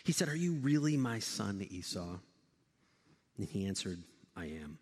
He 0.04 0.12
said, 0.12 0.28
Are 0.28 0.37
you 0.37 0.54
really 0.54 0.97
my 0.97 1.19
son, 1.19 1.66
Esau? 1.69 2.19
And 3.38 3.49
he 3.49 3.66
answered, 3.66 3.99
I 4.37 4.47
am. 4.47 4.78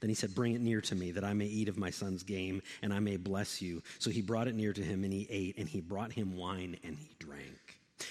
Then 0.00 0.08
he 0.08 0.14
said, 0.14 0.34
Bring 0.34 0.54
it 0.54 0.60
near 0.60 0.80
to 0.80 0.94
me, 0.94 1.12
that 1.12 1.24
I 1.24 1.32
may 1.32 1.46
eat 1.46 1.68
of 1.68 1.78
my 1.78 1.90
son's 1.90 2.24
game, 2.24 2.60
and 2.82 2.92
I 2.92 2.98
may 2.98 3.16
bless 3.16 3.62
you. 3.62 3.82
So 4.00 4.10
he 4.10 4.20
brought 4.20 4.48
it 4.48 4.56
near 4.56 4.72
to 4.72 4.82
him, 4.82 5.04
and 5.04 5.12
he 5.12 5.28
ate, 5.30 5.58
and 5.58 5.68
he 5.68 5.80
brought 5.80 6.12
him 6.12 6.36
wine, 6.36 6.76
and 6.82 6.98
he 6.98 7.14
drank. 7.20 7.61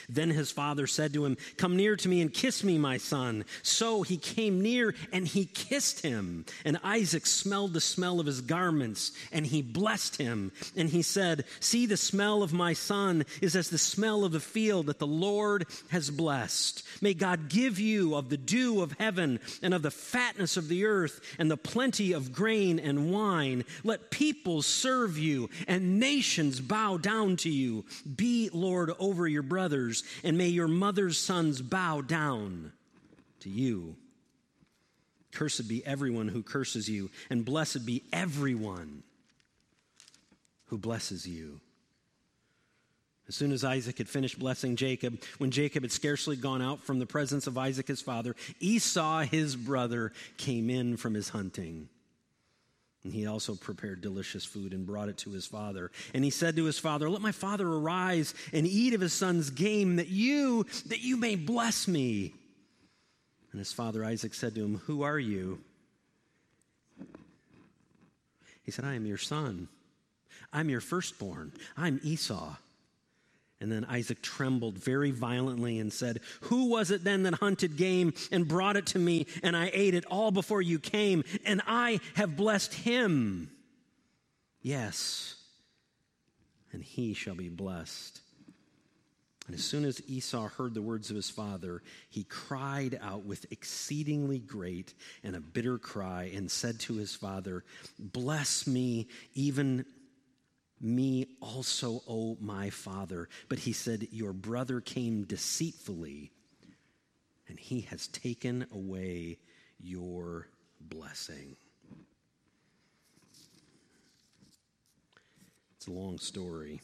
Then 0.10 0.30
his 0.30 0.52
father 0.52 0.88
said 0.88 1.14
to 1.14 1.26
him, 1.26 1.38
Come 1.58 1.76
near 1.76 1.96
to 1.96 2.10
me 2.10 2.22
and 2.22 2.34
kiss 2.34 2.64
me, 2.64 2.78
my 2.78 2.98
son. 2.98 3.46
So 3.64 4.02
he 4.04 4.18
came 4.18 4.62
near 4.62 4.96
and 5.12 5.28
he 5.28 5.46
kissed 5.46 6.02
him. 6.02 6.46
And 6.66 6.80
Isaac 6.84 7.26
smelled 7.26 7.74
the 7.74 7.82
smell 7.82 8.20
of 8.20 8.26
his 8.26 8.42
garments 8.42 9.12
and 9.32 9.46
he 9.46 9.62
blessed 9.62 10.18
him. 10.18 10.52
And 10.76 10.90
he 10.90 11.02
said, 11.02 11.46
See, 11.60 11.86
the 11.86 11.98
smell 11.98 12.44
of 12.44 12.54
my 12.54 12.74
son 12.74 13.26
is 13.42 13.56
as 13.56 13.70
the 13.70 13.78
smell 13.78 14.24
of 14.24 14.32
the 14.32 14.40
field 14.40 14.88
that 14.88 15.00
the 15.00 15.08
Lord 15.08 15.66
has 15.90 16.10
blessed. 16.10 16.84
May 17.02 17.14
God 17.14 17.50
give 17.50 17.80
you 17.80 18.16
of 18.16 18.30
the 18.30 18.38
dew 18.38 18.82
of 18.82 18.94
heaven 18.94 19.40
and 19.62 19.74
of 19.74 19.82
the 19.82 19.92
fatness 19.92 20.58
of 20.58 20.68
the 20.68 20.86
earth 20.86 21.22
and 21.40 21.50
the 21.50 21.58
plenty 21.58 22.12
of 22.12 22.34
grain 22.34 22.80
and 22.80 23.12
wine. 23.12 23.66
Let 23.84 24.12
peoples 24.12 24.66
serve 24.66 25.18
you 25.18 25.50
and 25.68 26.00
nations 26.00 26.60
bow 26.60 26.98
down 26.98 27.38
to 27.38 27.50
you. 27.50 27.86
Be 28.16 28.50
Lord 28.54 28.92
over 29.00 29.28
your 29.28 29.44
brothers 29.44 29.81
brothers, 29.82 30.04
and 30.24 30.38
may 30.38 30.48
your 30.48 30.68
mother's 30.68 31.18
sons 31.18 31.62
bow 31.62 32.02
down 32.02 32.72
to 33.42 33.50
you. 33.50 33.96
Cursed 35.32 35.68
be 35.68 35.86
everyone 35.86 36.28
who 36.28 36.44
curses 36.44 36.90
you, 36.90 37.10
and 37.30 37.46
blessed 37.46 37.86
be 37.86 38.04
everyone 38.12 39.04
who 40.68 40.78
blesses 40.78 41.28
you. 41.28 41.60
As 43.28 43.36
soon 43.36 43.54
as 43.54 43.64
Isaac 43.64 43.98
had 43.98 44.10
finished 44.10 44.40
blessing 44.40 44.76
Jacob, 44.76 45.22
when 45.38 45.52
Jacob 45.52 45.84
had 45.84 45.92
scarcely 45.92 46.36
gone 46.36 46.62
out 46.62 46.84
from 46.84 47.00
the 47.00 47.06
presence 47.06 47.48
of 47.48 47.58
Isaac 47.58 47.88
his 47.88 48.02
father, 48.02 48.36
Esau 48.60 49.22
his 49.22 49.56
brother 49.56 50.12
came 50.38 50.70
in 50.70 50.98
from 50.98 51.14
his 51.14 51.30
hunting. 51.30 51.88
And 53.04 53.12
he 53.12 53.26
also 53.26 53.56
prepared 53.56 54.02
delicious 54.02 54.46
food 54.46 54.74
and 54.74 54.86
brought 54.86 55.10
it 55.10 55.18
to 55.20 55.32
his 55.32 55.48
father. 55.48 55.92
And 56.14 56.24
he 56.24 56.30
said 56.30 56.56
to 56.56 56.66
his 56.66 56.78
father, 56.78 57.10
Let 57.10 57.22
my 57.22 57.32
father 57.32 57.68
arise 57.68 58.36
and 58.54 58.68
eat 58.68 58.94
of 58.94 59.02
his 59.02 59.14
son's 59.14 59.50
game, 59.50 59.96
that 59.96 60.10
you, 60.10 60.66
that 60.88 61.02
you 61.02 61.18
may 61.18 61.36
bless 61.36 61.88
me. 61.88 62.34
And 63.52 63.60
his 63.60 63.74
father 63.74 64.06
Isaac 64.06 64.34
said 64.34 64.54
to 64.56 64.64
him, 64.64 64.82
Who 64.86 65.02
are 65.02 65.20
you? 65.20 65.60
He 68.64 68.72
said, 68.72 68.86
I 68.86 68.94
am 68.94 69.08
your 69.08 69.18
son. 69.18 69.68
I'm 70.54 70.70
your 70.70 70.82
firstborn. 70.82 71.54
I'm 71.76 72.00
Esau. 72.04 72.56
And 73.62 73.72
then 73.72 73.86
Isaac 73.86 74.24
trembled 74.24 74.80
very 74.80 75.12
violently 75.12 75.78
and 75.78 75.94
said, 75.94 76.20
Who 76.42 76.66
was 76.66 76.90
it 76.90 77.04
then 77.04 77.24
that 77.24 77.36
hunted 77.36 77.78
game 77.78 78.14
and 78.32 78.48
brought 78.48 78.76
it 78.76 78.88
to 78.88 79.00
me, 79.00 79.28
and 79.44 79.56
I 79.56 79.70
ate 79.72 79.94
it 79.94 80.04
all 80.06 80.32
before 80.32 80.64
you 80.64 80.80
came, 80.80 81.24
and 81.46 81.62
I 81.68 82.00
have 82.16 82.36
blessed 82.36 82.74
him? 82.74 83.52
Yes, 84.64 85.36
and 86.74 86.84
he 86.84 87.14
shall 87.14 87.36
be 87.36 87.50
blessed. 87.50 88.20
And 89.46 89.56
as 89.56 89.64
soon 89.64 89.86
as 89.86 90.02
Esau 90.08 90.48
heard 90.48 90.74
the 90.74 90.82
words 90.82 91.10
of 91.10 91.16
his 91.16 91.30
father, 91.30 91.84
he 92.10 92.24
cried 92.24 92.98
out 93.02 93.26
with 93.26 93.52
exceedingly 93.52 94.40
great 94.40 94.94
and 95.24 95.36
a 95.36 95.42
bitter 95.42 95.78
cry 95.78 96.32
and 96.34 96.50
said 96.50 96.80
to 96.82 96.96
his 96.96 97.16
father, 97.16 97.64
Bless 98.00 98.66
me, 98.66 99.08
even 99.36 99.86
me 100.82 101.28
also, 101.40 102.02
O 102.08 102.38
my 102.40 102.70
father. 102.70 103.30
But 103.50 103.60
he 103.60 103.74
said, 103.74 104.08
Your 104.12 104.34
brother 104.34 104.82
came 104.82 105.24
deceitfully, 105.24 106.32
and 107.48 107.60
he 107.60 107.82
has 107.82 108.08
taken 108.08 108.66
away 108.74 109.38
your 109.80 110.48
blessing. 110.80 111.56
It's 115.78 115.88
a 115.88 115.92
long 115.92 116.20
story. 116.20 116.82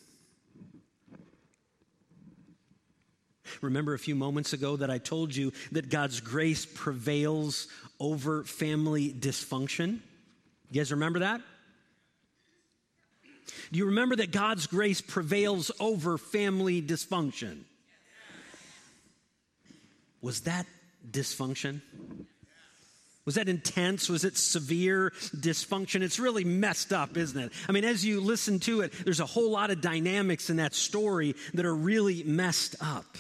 Remember 3.62 3.94
a 3.94 4.00
few 4.00 4.16
moments 4.16 4.54
ago 4.54 4.76
that 4.78 4.90
I 4.90 4.98
told 4.98 5.36
you 5.36 5.54
that 5.72 5.90
God's 5.90 6.20
grace 6.20 6.66
prevails 6.66 7.68
over 8.00 8.44
family 8.44 9.12
dysfunction? 9.14 10.00
You 10.70 10.82
guys 10.82 10.92
remember 10.92 11.20
that? 11.20 11.42
Do 13.72 13.80
you 13.80 13.86
remember 13.86 14.16
that 14.18 14.32
God's 14.32 14.68
grace 14.68 15.02
prevails 15.02 15.72
over 15.80 16.18
family 16.18 16.82
dysfunction? 16.82 17.62
Was 20.22 20.42
that 20.42 20.66
dysfunction? 21.10 21.82
Was 23.26 23.36
that 23.36 23.50
intense? 23.50 24.10
Was 24.10 24.24
it 24.24 24.38
severe 24.38 25.12
dysfunction? 25.36 26.02
It's 26.02 26.18
really 26.18 26.46
messed 26.46 26.94
up, 26.94 27.18
isn't 27.18 27.38
it? 27.38 27.52
I 27.68 27.74
mean, 27.74 27.84
as 27.84 28.06
you 28.06 28.22
listen 28.22 28.60
to 28.62 28.82
it, 28.82 28.94
there's 29.04 29.20
a 29.20 29.26
whole 29.26 29.52
lot 29.52 29.70
of 29.70 29.82
dynamics 29.82 30.50
in 30.50 30.58
that 30.58 30.74
story 30.74 31.36
that 31.54 31.66
are 31.66 31.76
really 31.76 32.24
messed 32.24 32.78
up. 32.80 33.18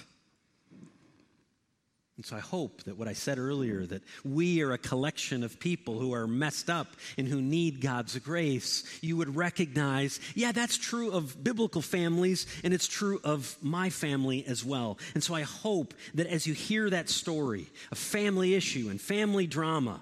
And 2.17 2.25
so 2.25 2.35
I 2.35 2.39
hope 2.39 2.83
that 2.85 2.97
what 2.97 3.07
I 3.07 3.13
said 3.13 3.37
earlier, 3.37 3.85
that 3.85 4.01
we 4.25 4.63
are 4.63 4.71
a 4.71 4.79
collection 4.79 5.43
of 5.43 5.59
people 5.59 5.99
who 5.99 6.15
are 6.15 6.25
messed 6.25 6.67
up 6.67 6.87
and 7.15 7.27
who 7.27 7.39
need 7.39 7.79
God's 7.79 8.17
grace, 8.17 8.83
you 9.01 9.15
would 9.17 9.35
recognize, 9.35 10.19
yeah, 10.33 10.51
that's 10.51 10.79
true 10.79 11.11
of 11.11 11.43
biblical 11.43 11.83
families 11.83 12.47
and 12.63 12.73
it's 12.73 12.87
true 12.87 13.21
of 13.23 13.55
my 13.61 13.91
family 13.91 14.43
as 14.47 14.65
well. 14.65 14.97
And 15.13 15.23
so 15.23 15.35
I 15.35 15.43
hope 15.43 15.93
that 16.15 16.25
as 16.25 16.47
you 16.47 16.55
hear 16.55 16.89
that 16.89 17.07
story, 17.07 17.67
a 17.91 17.95
family 17.95 18.55
issue 18.55 18.89
and 18.89 18.99
family 18.99 19.45
drama, 19.45 20.01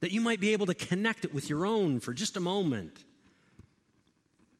that 0.00 0.12
you 0.12 0.20
might 0.20 0.40
be 0.40 0.52
able 0.52 0.66
to 0.66 0.74
connect 0.74 1.24
it 1.24 1.32
with 1.32 1.48
your 1.48 1.64
own 1.64 2.00
for 2.00 2.12
just 2.12 2.36
a 2.36 2.40
moment. 2.40 3.02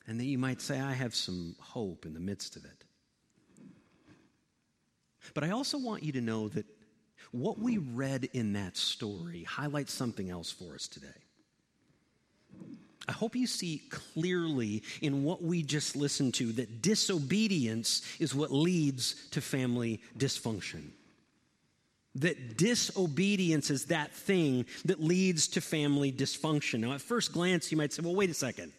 And 0.06 0.18
that 0.18 0.24
you 0.24 0.38
might 0.38 0.62
say, 0.62 0.80
I 0.80 0.94
have 0.94 1.14
some 1.14 1.56
hope 1.60 2.06
in 2.06 2.14
the 2.14 2.20
midst 2.20 2.56
of 2.56 2.64
it. 2.64 2.77
But 5.34 5.44
I 5.44 5.50
also 5.50 5.78
want 5.78 6.02
you 6.02 6.12
to 6.12 6.20
know 6.20 6.48
that 6.48 6.66
what 7.30 7.58
we 7.58 7.78
read 7.78 8.28
in 8.32 8.54
that 8.54 8.76
story 8.76 9.44
highlights 9.44 9.92
something 9.92 10.30
else 10.30 10.50
for 10.50 10.74
us 10.74 10.88
today. 10.88 11.06
I 13.08 13.12
hope 13.12 13.34
you 13.34 13.46
see 13.46 13.82
clearly 13.90 14.82
in 15.00 15.24
what 15.24 15.42
we 15.42 15.62
just 15.62 15.96
listened 15.96 16.34
to 16.34 16.52
that 16.52 16.82
disobedience 16.82 18.02
is 18.20 18.34
what 18.34 18.52
leads 18.52 19.28
to 19.30 19.40
family 19.40 20.00
dysfunction. 20.18 20.90
That 22.16 22.58
disobedience 22.58 23.70
is 23.70 23.86
that 23.86 24.12
thing 24.12 24.66
that 24.84 25.02
leads 25.02 25.48
to 25.48 25.60
family 25.60 26.12
dysfunction. 26.12 26.80
Now, 26.80 26.92
at 26.92 27.00
first 27.00 27.32
glance, 27.32 27.70
you 27.70 27.78
might 27.78 27.92
say, 27.92 28.02
well, 28.02 28.14
wait 28.14 28.30
a 28.30 28.34
second. 28.34 28.72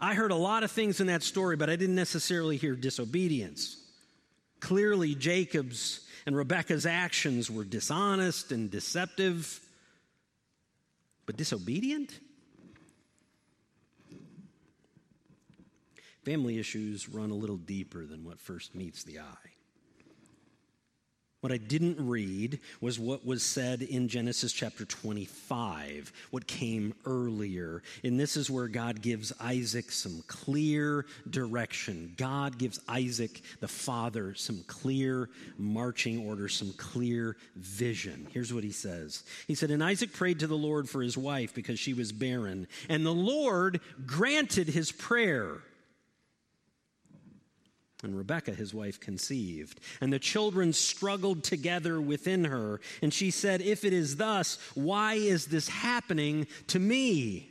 I 0.00 0.14
heard 0.14 0.30
a 0.30 0.36
lot 0.36 0.64
of 0.64 0.70
things 0.70 1.00
in 1.00 1.06
that 1.08 1.22
story, 1.22 1.56
but 1.56 1.68
I 1.68 1.76
didn't 1.76 1.94
necessarily 1.94 2.56
hear 2.56 2.74
disobedience. 2.74 3.79
Clearly, 4.60 5.14
Jacob's 5.14 6.00
and 6.26 6.36
Rebekah's 6.36 6.86
actions 6.86 7.50
were 7.50 7.64
dishonest 7.64 8.52
and 8.52 8.70
deceptive, 8.70 9.60
but 11.26 11.36
disobedient? 11.36 12.18
Family 16.24 16.58
issues 16.58 17.08
run 17.08 17.30
a 17.30 17.34
little 17.34 17.56
deeper 17.56 18.04
than 18.04 18.24
what 18.24 18.38
first 18.38 18.74
meets 18.74 19.04
the 19.04 19.20
eye. 19.20 19.50
What 21.40 21.52
I 21.52 21.56
didn't 21.56 21.96
read 21.98 22.60
was 22.82 22.98
what 22.98 23.24
was 23.24 23.42
said 23.42 23.80
in 23.80 24.08
Genesis 24.08 24.52
chapter 24.52 24.84
25, 24.84 26.12
what 26.30 26.46
came 26.46 26.92
earlier. 27.06 27.82
And 28.04 28.20
this 28.20 28.36
is 28.36 28.50
where 28.50 28.68
God 28.68 29.00
gives 29.00 29.32
Isaac 29.40 29.90
some 29.90 30.22
clear 30.26 31.06
direction. 31.30 32.12
God 32.18 32.58
gives 32.58 32.78
Isaac, 32.86 33.40
the 33.60 33.68
father, 33.68 34.34
some 34.34 34.62
clear 34.66 35.30
marching 35.56 36.26
orders, 36.26 36.54
some 36.54 36.74
clear 36.74 37.38
vision. 37.56 38.26
Here's 38.32 38.52
what 38.52 38.64
he 38.64 38.72
says 38.72 39.24
He 39.46 39.54
said, 39.54 39.70
And 39.70 39.82
Isaac 39.82 40.12
prayed 40.12 40.40
to 40.40 40.46
the 40.46 40.58
Lord 40.58 40.90
for 40.90 41.00
his 41.00 41.16
wife 41.16 41.54
because 41.54 41.80
she 41.80 41.94
was 41.94 42.12
barren, 42.12 42.68
and 42.90 43.06
the 43.06 43.14
Lord 43.14 43.80
granted 44.04 44.68
his 44.68 44.92
prayer. 44.92 45.62
And 48.02 48.16
Rebekah, 48.16 48.52
his 48.52 48.72
wife, 48.72 48.98
conceived. 48.98 49.80
And 50.00 50.12
the 50.12 50.18
children 50.18 50.72
struggled 50.72 51.44
together 51.44 52.00
within 52.00 52.44
her. 52.44 52.80
And 53.02 53.12
she 53.12 53.30
said, 53.30 53.60
If 53.60 53.84
it 53.84 53.92
is 53.92 54.16
thus, 54.16 54.58
why 54.74 55.14
is 55.14 55.46
this 55.46 55.68
happening 55.68 56.46
to 56.68 56.78
me? 56.78 57.50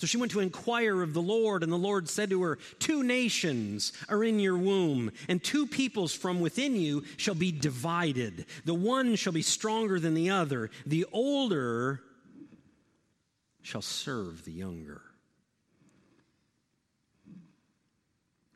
So 0.00 0.06
she 0.06 0.16
went 0.16 0.32
to 0.32 0.40
inquire 0.40 1.02
of 1.02 1.12
the 1.12 1.20
Lord, 1.20 1.62
and 1.62 1.70
the 1.70 1.76
Lord 1.76 2.08
said 2.08 2.30
to 2.30 2.42
her, 2.42 2.58
Two 2.78 3.02
nations 3.02 3.92
are 4.08 4.24
in 4.24 4.40
your 4.40 4.56
womb, 4.56 5.12
and 5.28 5.44
two 5.44 5.66
peoples 5.66 6.14
from 6.14 6.40
within 6.40 6.74
you 6.74 7.04
shall 7.18 7.34
be 7.34 7.52
divided. 7.52 8.46
The 8.64 8.72
one 8.72 9.14
shall 9.16 9.34
be 9.34 9.42
stronger 9.42 10.00
than 10.00 10.14
the 10.14 10.30
other, 10.30 10.70
the 10.86 11.04
older 11.12 12.00
shall 13.60 13.82
serve 13.82 14.46
the 14.46 14.52
younger. 14.52 15.02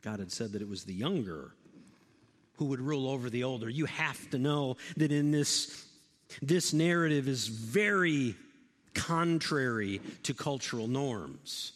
God 0.05 0.19
had 0.19 0.31
said 0.31 0.51
that 0.51 0.61
it 0.61 0.69
was 0.69 0.83
the 0.83 0.93
younger 0.93 1.55
who 2.57 2.65
would 2.65 2.79
rule 2.79 3.09
over 3.09 3.29
the 3.29 3.43
older. 3.43 3.67
You 3.67 3.85
have 3.85 4.29
to 4.29 4.37
know 4.37 4.77
that 4.97 5.11
in 5.11 5.31
this, 5.31 5.83
this 6.43 6.73
narrative 6.73 7.27
is 7.27 7.47
very 7.47 8.35
contrary 8.93 9.99
to 10.23 10.35
cultural 10.35 10.87
norms. 10.87 11.73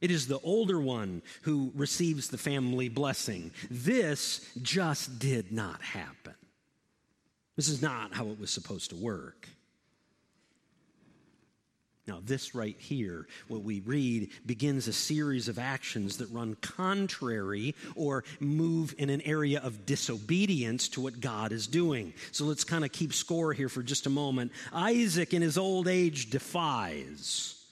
It 0.00 0.12
is 0.12 0.28
the 0.28 0.38
older 0.44 0.80
one 0.80 1.20
who 1.42 1.72
receives 1.74 2.28
the 2.28 2.38
family 2.38 2.88
blessing. 2.88 3.50
This 3.68 4.48
just 4.62 5.18
did 5.18 5.50
not 5.50 5.82
happen. 5.82 6.34
This 7.56 7.68
is 7.68 7.82
not 7.82 8.14
how 8.14 8.28
it 8.28 8.38
was 8.38 8.50
supposed 8.50 8.90
to 8.90 8.96
work. 8.96 9.48
Now, 12.08 12.18
this 12.24 12.52
right 12.52 12.76
here, 12.78 13.28
what 13.46 13.62
we 13.62 13.78
read, 13.78 14.30
begins 14.44 14.88
a 14.88 14.92
series 14.92 15.46
of 15.46 15.56
actions 15.56 16.16
that 16.16 16.26
run 16.30 16.56
contrary 16.56 17.76
or 17.94 18.24
move 18.40 18.92
in 18.98 19.08
an 19.08 19.20
area 19.20 19.60
of 19.60 19.86
disobedience 19.86 20.88
to 20.90 21.00
what 21.00 21.20
God 21.20 21.52
is 21.52 21.68
doing. 21.68 22.12
So 22.32 22.44
let's 22.44 22.64
kind 22.64 22.84
of 22.84 22.90
keep 22.90 23.14
score 23.14 23.52
here 23.52 23.68
for 23.68 23.84
just 23.84 24.06
a 24.06 24.10
moment. 24.10 24.50
Isaac, 24.72 25.32
in 25.32 25.42
his 25.42 25.56
old 25.56 25.86
age, 25.86 26.30
defies. 26.30 27.62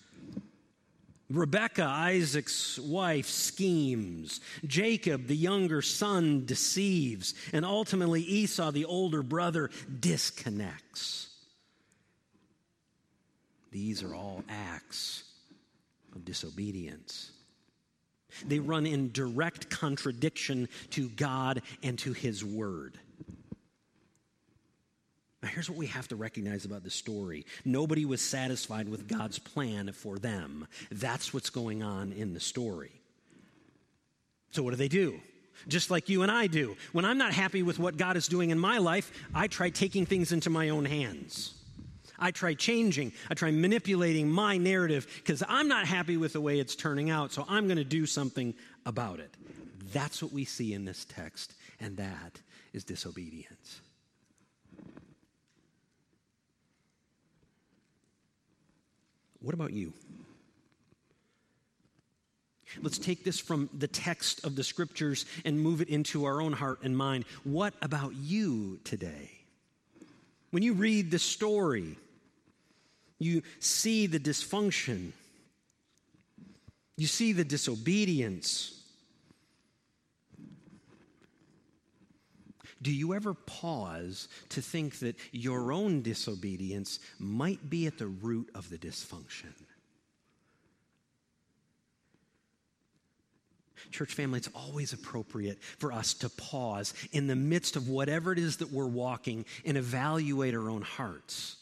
Rebekah, 1.29 1.85
Isaac's 1.85 2.79
wife, 2.79 3.27
schemes. 3.27 4.41
Jacob, 4.65 5.27
the 5.27 5.37
younger 5.37 5.83
son, 5.83 6.45
deceives. 6.45 7.35
And 7.53 7.65
ultimately, 7.65 8.23
Esau, 8.23 8.71
the 8.71 8.85
older 8.85 9.25
brother, 9.25 9.71
disconnects. 9.99 11.30
These 13.71 14.03
are 14.03 14.15
all 14.15 14.43
acts 14.49 15.25
of 16.15 16.25
disobedience. 16.25 17.31
They 18.47 18.59
run 18.59 18.87
in 18.87 19.13
direct 19.13 19.71
contradiction 19.71 20.69
to 20.91 21.09
God 21.11 21.63
and 21.83 21.99
to 22.01 22.13
His 22.13 22.45
Word. 22.45 22.99
Now, 25.43 25.49
here's 25.49 25.71
what 25.71 25.79
we 25.79 25.87
have 25.87 26.07
to 26.09 26.17
recognize 26.17 26.65
about 26.65 26.85
the 26.85 26.91
story 26.91 27.47
nobody 27.65 28.05
was 28.05 28.21
satisfied 28.21 28.89
with 28.89 29.09
God's 29.09 29.39
plan 29.39 29.93
for 29.93 30.19
them. 30.19 30.67
That's 30.91 31.33
what's 31.33 31.51
going 31.51 31.83
on 31.83 32.13
in 32.13 32.35
the 32.35 32.41
story. 32.41 32.93
So, 34.51 34.63
what 34.63 34.71
do 34.71 34.77
they 34.77 34.89
do? 34.89 35.21
Just 35.69 35.91
like 35.91 36.09
you 36.09 36.23
and 36.23 36.31
I 36.31 36.47
do. 36.47 36.77
When 36.93 37.05
I'm 37.05 37.19
not 37.19 37.33
happy 37.33 37.63
with 37.63 37.79
what 37.79 37.97
God 37.97 38.17
is 38.17 38.29
doing 38.29 38.51
in 38.51 38.59
my 38.59 38.79
life, 38.79 39.13
I 39.35 39.47
try 39.47 39.71
taking 39.71 40.07
things 40.07 40.33
into 40.33 40.49
my 40.51 40.71
own 40.71 40.85
hands. 40.85 41.55
I 42.21 42.31
try 42.31 42.55
changing, 42.55 43.13
I 43.31 43.35
try 43.35 43.51
manipulating 43.51 44.31
my 44.31 44.59
narrative 44.59 45.07
because 45.17 45.43
I'm 45.49 45.69
not 45.69 45.87
happy 45.87 46.17
with 46.17 46.35
the 46.35 46.41
way 46.41 46.61
it's 46.61 46.77
turning 46.77 47.11
out, 47.11 47.33
so 47.33 47.45
I'm 47.49 47.67
going 47.67 47.79
to 47.79 47.85
do 47.85 48.07
something 48.07 48.55
about 48.85 49.21
it. 49.21 49.35
That's 49.93 50.23
what 50.23 50.33
we 50.33 50.45
see 50.45 50.75
in 50.75 50.85
this 50.85 51.07
text, 51.09 51.55
and 51.81 51.97
that 51.97 52.41
is 52.73 52.85
disobedience. 52.85 53.81
What 59.41 59.55
about 59.55 59.73
you? 59.73 59.93
Let's 62.83 62.99
take 62.99 63.25
this 63.25 63.41
from 63.41 63.69
the 63.77 63.89
text 63.89 64.45
of 64.45 64.55
the 64.55 64.63
scriptures 64.63 65.27
and 65.45 65.61
move 65.61 65.81
it 65.81 65.89
into 65.89 66.25
our 66.25 66.41
own 66.41 66.53
heart 66.53 66.81
and 66.85 66.97
mind. 66.97 67.25
What 67.43 67.75
about 67.83 68.15
you 68.15 68.79
today? 68.85 69.31
When 70.51 70.63
you 70.63 70.75
read 70.75 71.11
the 71.11 71.19
story, 71.19 71.97
you 73.21 73.43
see 73.61 74.07
the 74.07 74.19
dysfunction, 74.19 75.13
you 76.97 77.07
see 77.07 77.33
the 77.33 77.45
disobedience. 77.45 78.77
Do 82.83 82.91
you 82.91 83.13
ever 83.13 83.35
pause 83.35 84.27
to 84.51 84.63
think 84.63 85.01
that 85.01 85.17
your 85.33 85.71
own 85.71 86.01
disobedience 86.01 86.99
might 87.19 87.69
be 87.69 87.87
at 87.87 87.99
the 87.99 88.07
root 88.07 88.51
of 88.55 88.71
the 88.71 88.79
dysfunction? 88.79 89.53
Church 93.91 94.15
family, 94.15 94.39
it's 94.39 94.49
always 94.55 94.95
appropriate 94.95 95.63
for 95.63 95.93
us 95.93 96.15
to 96.15 96.31
pause 96.31 96.95
in 97.13 97.27
the 97.27 97.37
midst 97.37 97.77
of 97.77 97.89
whatever 97.89 98.33
it 98.33 98.39
is 98.39 98.59
that 98.59 98.73
we're 98.73 98.87
walking 98.87 99.45
and 99.67 99.77
evaluate 99.77 100.55
our 100.55 100.71
own 100.71 100.83
hearts 100.83 101.57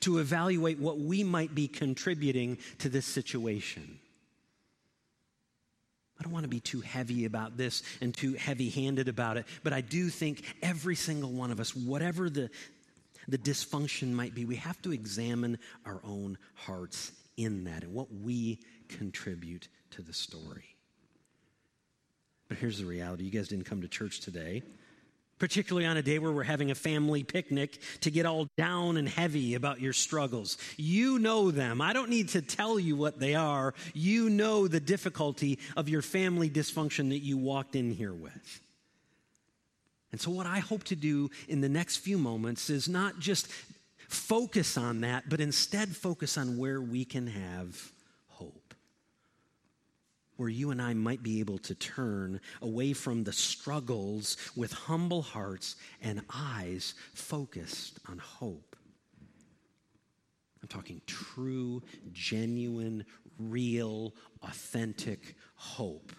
to 0.00 0.18
evaluate 0.18 0.78
what 0.78 0.98
we 0.98 1.24
might 1.24 1.54
be 1.54 1.68
contributing 1.68 2.58
to 2.78 2.88
this 2.88 3.06
situation. 3.06 3.98
I 6.18 6.24
don't 6.24 6.32
want 6.32 6.44
to 6.44 6.48
be 6.48 6.60
too 6.60 6.80
heavy 6.80 7.24
about 7.26 7.56
this 7.56 7.82
and 8.00 8.12
too 8.12 8.34
heavy 8.34 8.70
handed 8.70 9.08
about 9.08 9.36
it, 9.36 9.46
but 9.62 9.72
I 9.72 9.80
do 9.80 10.08
think 10.08 10.42
every 10.62 10.96
single 10.96 11.30
one 11.30 11.50
of 11.52 11.60
us, 11.60 11.76
whatever 11.76 12.28
the, 12.28 12.50
the 13.28 13.38
dysfunction 13.38 14.12
might 14.12 14.34
be, 14.34 14.44
we 14.44 14.56
have 14.56 14.82
to 14.82 14.92
examine 14.92 15.58
our 15.86 16.00
own 16.04 16.36
hearts 16.54 17.12
in 17.36 17.64
that 17.64 17.84
and 17.84 17.94
what 17.94 18.12
we 18.12 18.58
contribute 18.88 19.68
to 19.90 20.02
the 20.02 20.12
story. 20.12 20.74
But 22.48 22.58
here's 22.58 22.78
the 22.78 22.86
reality 22.86 23.24
you 23.24 23.30
guys 23.30 23.48
didn't 23.48 23.66
come 23.66 23.82
to 23.82 23.88
church 23.88 24.20
today 24.20 24.62
particularly 25.38 25.86
on 25.86 25.96
a 25.96 26.02
day 26.02 26.18
where 26.18 26.32
we're 26.32 26.42
having 26.42 26.70
a 26.70 26.74
family 26.74 27.22
picnic, 27.22 27.80
to 28.00 28.10
get 28.10 28.26
all 28.26 28.48
down 28.56 28.96
and 28.96 29.08
heavy 29.08 29.54
about 29.54 29.80
your 29.80 29.92
struggles. 29.92 30.58
You 30.76 31.18
know 31.18 31.50
them. 31.50 31.80
I 31.80 31.92
don't 31.92 32.10
need 32.10 32.30
to 32.30 32.42
tell 32.42 32.78
you 32.78 32.96
what 32.96 33.18
they 33.18 33.34
are. 33.34 33.74
You 33.94 34.30
know 34.30 34.68
the 34.68 34.80
difficulty 34.80 35.58
of 35.76 35.88
your 35.88 36.02
family 36.02 36.50
dysfunction 36.50 37.10
that 37.10 37.18
you 37.18 37.36
walked 37.38 37.76
in 37.76 37.90
here 37.90 38.14
with. 38.14 38.60
And 40.10 40.20
so, 40.20 40.30
what 40.30 40.46
I 40.46 40.58
hope 40.60 40.84
to 40.84 40.96
do 40.96 41.30
in 41.48 41.60
the 41.60 41.68
next 41.68 41.98
few 41.98 42.16
moments 42.16 42.70
is 42.70 42.88
not 42.88 43.18
just 43.18 43.48
focus 44.08 44.78
on 44.78 45.02
that, 45.02 45.28
but 45.28 45.40
instead 45.40 45.94
focus 45.94 46.38
on 46.38 46.56
where 46.56 46.80
we 46.80 47.04
can 47.04 47.26
have 47.26 47.92
where 50.38 50.48
you 50.48 50.70
and 50.70 50.80
I 50.80 50.94
might 50.94 51.22
be 51.22 51.40
able 51.40 51.58
to 51.58 51.74
turn 51.74 52.40
away 52.62 52.92
from 52.92 53.24
the 53.24 53.32
struggles 53.32 54.36
with 54.56 54.72
humble 54.72 55.20
hearts 55.20 55.76
and 56.00 56.22
eyes 56.32 56.94
focused 57.12 57.98
on 58.08 58.18
hope. 58.18 58.76
I'm 60.62 60.68
talking 60.68 61.02
true, 61.06 61.82
genuine, 62.12 63.04
real, 63.38 64.14
authentic 64.42 65.34
hope. 65.56 66.12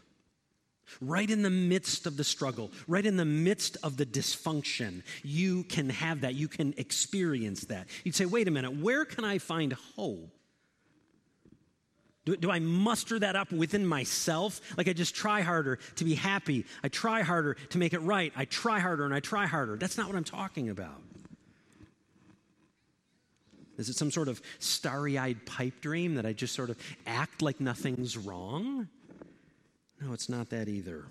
Right 1.00 1.30
in 1.30 1.42
the 1.42 1.50
midst 1.50 2.06
of 2.06 2.18
the 2.18 2.24
struggle, 2.24 2.72
right 2.88 3.06
in 3.06 3.16
the 3.16 3.24
midst 3.24 3.78
of 3.84 3.96
the 3.96 4.06
dysfunction, 4.06 5.04
you 5.24 5.64
can 5.64 5.90
have 5.90 6.22
that. 6.22 6.36
You 6.36 6.50
can 6.50 6.74
experience 6.78 7.62
that. 7.66 7.88
You'd 8.04 8.16
say, 8.16 8.26
wait 8.26 8.48
a 8.50 8.52
minute, 8.52 8.76
where 8.76 9.06
can 9.06 9.24
I 9.24 9.38
find 9.38 9.72
hope? 9.96 10.39
Do, 12.30 12.38
do, 12.38 12.52
I 12.52 12.60
muster 12.60 13.18
that 13.18 13.36
up 13.36 13.52
within 13.52 13.84
myself? 13.84 14.62
Like 14.78 14.88
I 14.88 14.94
just 14.94 15.16
try 15.16 15.42
harder 15.42 15.80
to 15.96 16.06
be 16.06 16.14
happy. 16.14 16.66
I 16.84 16.90
try 16.90 17.24
harder 17.24 17.56
to 17.72 17.78
make 17.80 17.94
it 17.94 18.00
right. 18.00 18.32
I 18.36 18.46
try 18.46 18.78
harder 18.78 19.04
and 19.04 19.16
I 19.16 19.20
try 19.20 19.48
harder. 19.48 19.78
That's 19.78 19.98
not 19.98 20.06
what 20.06 20.16
I'm 20.16 20.24
talking 20.24 20.70
about. 20.70 21.02
Is 23.80 23.90
it 23.90 23.96
some 23.96 24.12
sort 24.12 24.28
of 24.28 24.42
starry 24.60 25.18
eyed 25.18 25.44
pipe 25.48 25.82
dream 25.82 26.16
that 26.16 26.26
I 26.26 26.34
just 26.34 26.54
sort 26.54 26.70
of 26.70 26.78
act 27.08 27.42
like 27.42 27.60
nothing's 27.60 28.16
wrong? 28.16 28.88
No, 30.00 30.14
it's 30.14 30.30
not 30.30 30.52
that 30.52 30.68
either. 30.68 31.06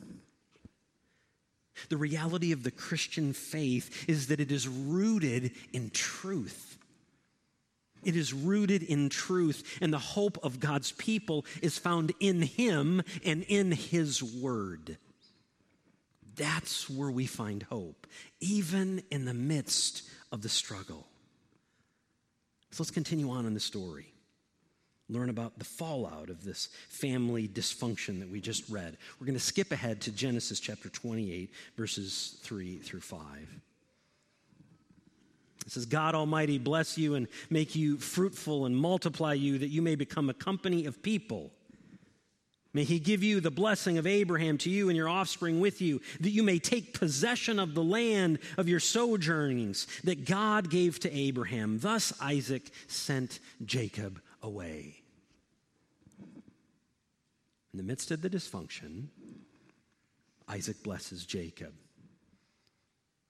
The 1.88 1.96
reality 1.96 2.52
of 2.52 2.62
the 2.62 2.70
Christian 2.70 3.32
faith 3.32 4.08
is 4.08 4.28
that 4.28 4.38
it 4.38 4.52
is 4.52 4.68
rooted 4.68 5.50
in 5.72 5.90
truth. 5.90 6.67
It 8.04 8.16
is 8.16 8.32
rooted 8.32 8.82
in 8.82 9.08
truth, 9.08 9.78
and 9.80 9.92
the 9.92 9.98
hope 9.98 10.38
of 10.42 10.60
God's 10.60 10.92
people 10.92 11.44
is 11.62 11.78
found 11.78 12.12
in 12.20 12.42
Him 12.42 13.02
and 13.24 13.42
in 13.44 13.72
His 13.72 14.22
Word. 14.22 14.98
That's 16.36 16.88
where 16.88 17.10
we 17.10 17.26
find 17.26 17.64
hope, 17.64 18.06
even 18.40 19.02
in 19.10 19.24
the 19.24 19.34
midst 19.34 20.08
of 20.30 20.42
the 20.42 20.48
struggle. 20.48 21.06
So 22.70 22.82
let's 22.82 22.90
continue 22.90 23.30
on 23.30 23.46
in 23.46 23.54
the 23.54 23.60
story. 23.60 24.12
Learn 25.08 25.30
about 25.30 25.58
the 25.58 25.64
fallout 25.64 26.28
of 26.28 26.44
this 26.44 26.68
family 26.90 27.48
dysfunction 27.48 28.20
that 28.20 28.30
we 28.30 28.40
just 28.40 28.68
read. 28.68 28.98
We're 29.18 29.26
going 29.26 29.38
to 29.38 29.44
skip 29.44 29.72
ahead 29.72 30.02
to 30.02 30.12
Genesis 30.12 30.60
chapter 30.60 30.90
28, 30.90 31.50
verses 31.76 32.38
3 32.42 32.76
through 32.78 33.00
5. 33.00 33.18
It 35.68 35.72
says, 35.72 35.84
God 35.84 36.14
Almighty 36.14 36.56
bless 36.56 36.96
you 36.96 37.14
and 37.14 37.28
make 37.50 37.76
you 37.76 37.98
fruitful 37.98 38.64
and 38.64 38.74
multiply 38.74 39.34
you, 39.34 39.58
that 39.58 39.68
you 39.68 39.82
may 39.82 39.96
become 39.96 40.30
a 40.30 40.34
company 40.34 40.86
of 40.86 41.02
people. 41.02 41.50
May 42.72 42.84
he 42.84 42.98
give 42.98 43.22
you 43.22 43.40
the 43.40 43.50
blessing 43.50 43.98
of 43.98 44.06
Abraham 44.06 44.56
to 44.58 44.70
you 44.70 44.88
and 44.88 44.96
your 44.96 45.10
offspring 45.10 45.60
with 45.60 45.82
you, 45.82 46.00
that 46.20 46.30
you 46.30 46.42
may 46.42 46.58
take 46.58 46.98
possession 46.98 47.58
of 47.58 47.74
the 47.74 47.82
land 47.82 48.38
of 48.56 48.66
your 48.66 48.80
sojournings 48.80 49.86
that 50.04 50.24
God 50.24 50.70
gave 50.70 51.00
to 51.00 51.14
Abraham. 51.14 51.78
Thus 51.80 52.14
Isaac 52.18 52.70
sent 52.86 53.38
Jacob 53.62 54.22
away. 54.42 55.02
In 57.74 57.76
the 57.76 57.82
midst 57.82 58.10
of 58.10 58.22
the 58.22 58.30
dysfunction, 58.30 59.08
Isaac 60.48 60.82
blesses 60.82 61.26
Jacob. 61.26 61.74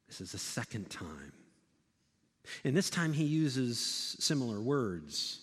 This 0.07 0.21
is 0.21 0.31
the 0.31 0.39
second 0.39 0.89
time 0.89 1.33
and 2.65 2.77
this 2.77 2.91
time 2.91 3.13
he 3.13 3.25
uses 3.25 4.17
similar 4.19 4.61
words. 4.61 5.41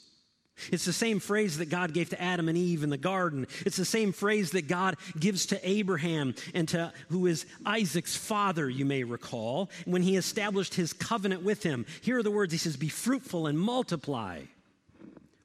It's 0.72 0.86
the 0.86 0.94
same 0.94 1.20
phrase 1.20 1.58
that 1.58 1.70
God 1.70 1.94
gave 1.94 2.10
to 2.10 2.22
Adam 2.22 2.48
and 2.48 2.58
Eve 2.58 2.84
in 2.84 2.90
the 2.90 2.98
garden. 2.98 3.46
It's 3.66 3.76
the 3.76 3.86
same 3.86 4.14
phrase 4.14 4.52
that 4.52 4.68
God 4.68 4.96
gives 5.20 5.48
to 5.48 5.70
Abraham 5.70 6.34
and 6.54 6.68
to 6.70 6.94
who 7.10 7.26
is 7.28 7.46
Isaac's 7.66 8.16
father, 8.16 8.70
you 8.70 8.86
may 8.86 9.04
recall, 9.04 9.70
when 9.84 10.02
he 10.02 10.16
established 10.16 10.74
his 10.74 10.94
covenant 10.94 11.44
with 11.44 11.64
him. 11.64 11.86
Here 12.02 12.20
are 12.20 12.24
the 12.24 12.32
words 12.32 12.54
he 12.54 12.58
says, 12.58 12.78
Be 12.78 12.88
fruitful 12.88 13.48
and 13.48 13.60
multiply. 13.60 14.42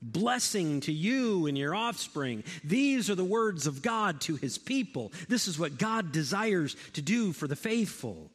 Blessing 0.02 0.80
to 0.82 0.92
you 0.92 1.46
and 1.46 1.58
your 1.58 1.74
offspring. 1.74 2.44
These 2.64 3.10
are 3.10 3.14
the 3.14 3.24
words 3.24 3.66
of 3.66 3.82
God 3.82 4.20
to 4.22 4.36
his 4.36 4.56
people. 4.56 5.12
This 5.28 5.46
is 5.46 5.58
what 5.58 5.76
God 5.76 6.12
desires 6.12 6.76
to 6.94 7.02
do 7.02 7.32
for 7.32 7.46
the 7.46 7.56
faithful. 7.56 8.30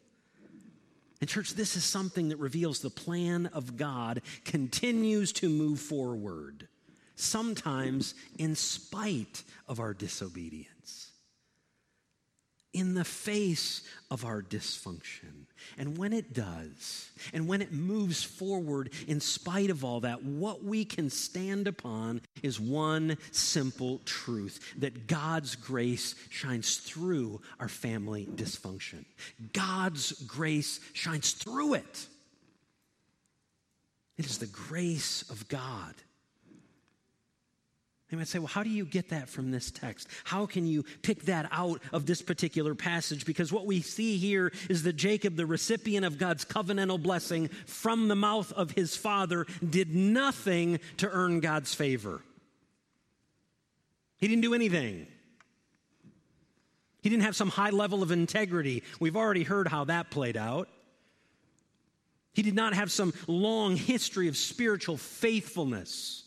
And, 1.21 1.30
church, 1.30 1.54
this 1.54 1.75
is 1.75 1.84
something 1.84 2.30
that 2.30 2.38
reveals 2.38 2.80
the 2.80 2.89
plan 2.89 3.45
of 3.47 3.78
God 3.78 4.21
continues 4.43 5.32
to 5.34 5.49
move 5.49 5.80
forward, 5.80 6.67
sometimes 7.15 8.15
in 8.38 8.56
spite 8.56 9.43
of 9.67 9.80
our 9.80 9.93
disobedience, 9.93 11.12
in 12.73 12.93
the 12.93 13.06
face 13.06 13.82
of 14.12 14.25
our 14.25 14.41
dysfunction. 14.41 15.45
And 15.78 15.98
when 15.98 16.13
it 16.13 16.34
does, 16.34 17.10
and 17.34 17.48
when 17.48 17.62
it 17.62 17.72
moves 17.72 18.24
forward 18.24 18.91
in 19.08 19.20
spite 19.20 19.70
of 19.70 19.84
all 19.84 20.02
that, 20.02 20.24
what 20.24 20.63
we 20.63 20.86
can 20.86 21.10
stand 21.10 21.68
upon 21.68 22.22
is 22.44 22.60
one 22.60 23.18
simple 23.32 24.00
truth 24.06 24.74
that 24.78 25.08
God's 25.08 25.56
grace 25.56 26.15
shines 26.30 26.78
through 26.78 27.41
our 27.60 27.70
family 27.70 28.26
dysfunction. 28.26 29.06
God's 29.54 30.12
grace 30.24 30.80
shines 30.94 31.32
through 31.32 31.76
it. 31.76 32.08
It 34.18 34.26
is 34.26 34.38
the 34.38 34.48
grace 34.48 35.30
of 35.30 35.48
God 35.50 35.94
they 38.10 38.18
might 38.18 38.28
say, 38.28 38.38
well, 38.38 38.48
how 38.48 38.62
do 38.62 38.70
you 38.70 38.86
get 38.86 39.10
that 39.10 39.30
from 39.30 39.50
this 39.50 39.72
text? 39.72 40.08
How 40.26 40.46
can 40.46 40.68
you 40.68 40.84
pick 41.02 41.24
that 41.24 41.48
out 41.52 41.82
of 41.91 42.06
this 42.06 42.22
particular 42.22 42.76
passage? 42.76 43.26
Because 43.26 43.52
what 43.52 43.65
we 43.65 43.82
see 43.82 44.18
here 44.18 44.52
is 44.70 44.84
that 44.84 44.94
Jacob, 44.94 45.36
the 45.36 45.46
recipient 45.46 46.06
of 46.06 46.20
God's 46.20 46.46
covenantal 46.46 47.02
blessing 47.02 47.48
from 47.65 48.08
the 48.08 48.15
mouth 48.15 48.52
of 48.54 48.72
his 48.72 48.96
father, 48.96 49.48
did 49.68 49.96
nothing 49.96 50.80
to 50.98 51.10
earn 51.10 51.39
God's 51.39 51.74
favor. 51.74 52.22
He 54.18 54.28
didn't 54.28 54.44
do 54.44 54.54
anything. 54.54 55.08
He 57.02 57.10
didn't 57.10 57.24
have 57.24 57.36
some 57.36 57.50
high 57.50 57.72
level 57.72 58.04
of 58.04 58.12
integrity. 58.12 58.84
We've 59.00 59.18
already 59.18 59.44
heard 59.44 59.68
how 59.68 59.86
that 59.86 60.12
played 60.12 60.38
out. 60.38 60.70
He 62.34 62.44
did 62.44 62.56
not 62.56 62.76
have 62.76 62.91
some 62.91 63.13
long 63.28 63.76
history 63.76 64.28
of 64.28 64.38
spiritual 64.38 64.98
faithfulness. 64.98 66.25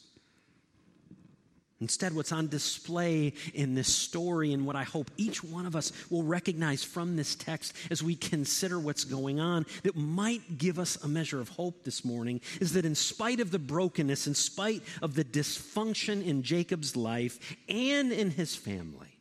Instead, 1.80 2.12
what's 2.12 2.32
on 2.32 2.48
display 2.48 3.32
in 3.54 3.74
this 3.74 3.94
story, 3.94 4.52
and 4.52 4.66
what 4.66 4.74
I 4.74 4.82
hope 4.82 5.12
each 5.16 5.44
one 5.44 5.64
of 5.64 5.76
us 5.76 5.92
will 6.10 6.24
recognize 6.24 6.82
from 6.82 7.14
this 7.14 7.36
text 7.36 7.72
as 7.88 8.02
we 8.02 8.16
consider 8.16 8.80
what's 8.80 9.04
going 9.04 9.38
on, 9.38 9.64
that 9.84 9.94
might 9.94 10.58
give 10.58 10.80
us 10.80 10.96
a 11.04 11.08
measure 11.08 11.40
of 11.40 11.50
hope 11.50 11.84
this 11.84 12.04
morning, 12.04 12.40
is 12.60 12.72
that 12.72 12.84
in 12.84 12.96
spite 12.96 13.38
of 13.38 13.52
the 13.52 13.60
brokenness, 13.60 14.26
in 14.26 14.34
spite 14.34 14.82
of 15.02 15.14
the 15.14 15.24
dysfunction 15.24 16.24
in 16.24 16.42
Jacob's 16.42 16.96
life 16.96 17.56
and 17.68 18.10
in 18.10 18.32
his 18.32 18.56
family, 18.56 19.20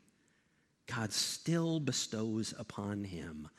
God 0.88 1.14
still 1.14 1.80
bestows 1.80 2.56
upon 2.58 3.04
him 3.04 3.50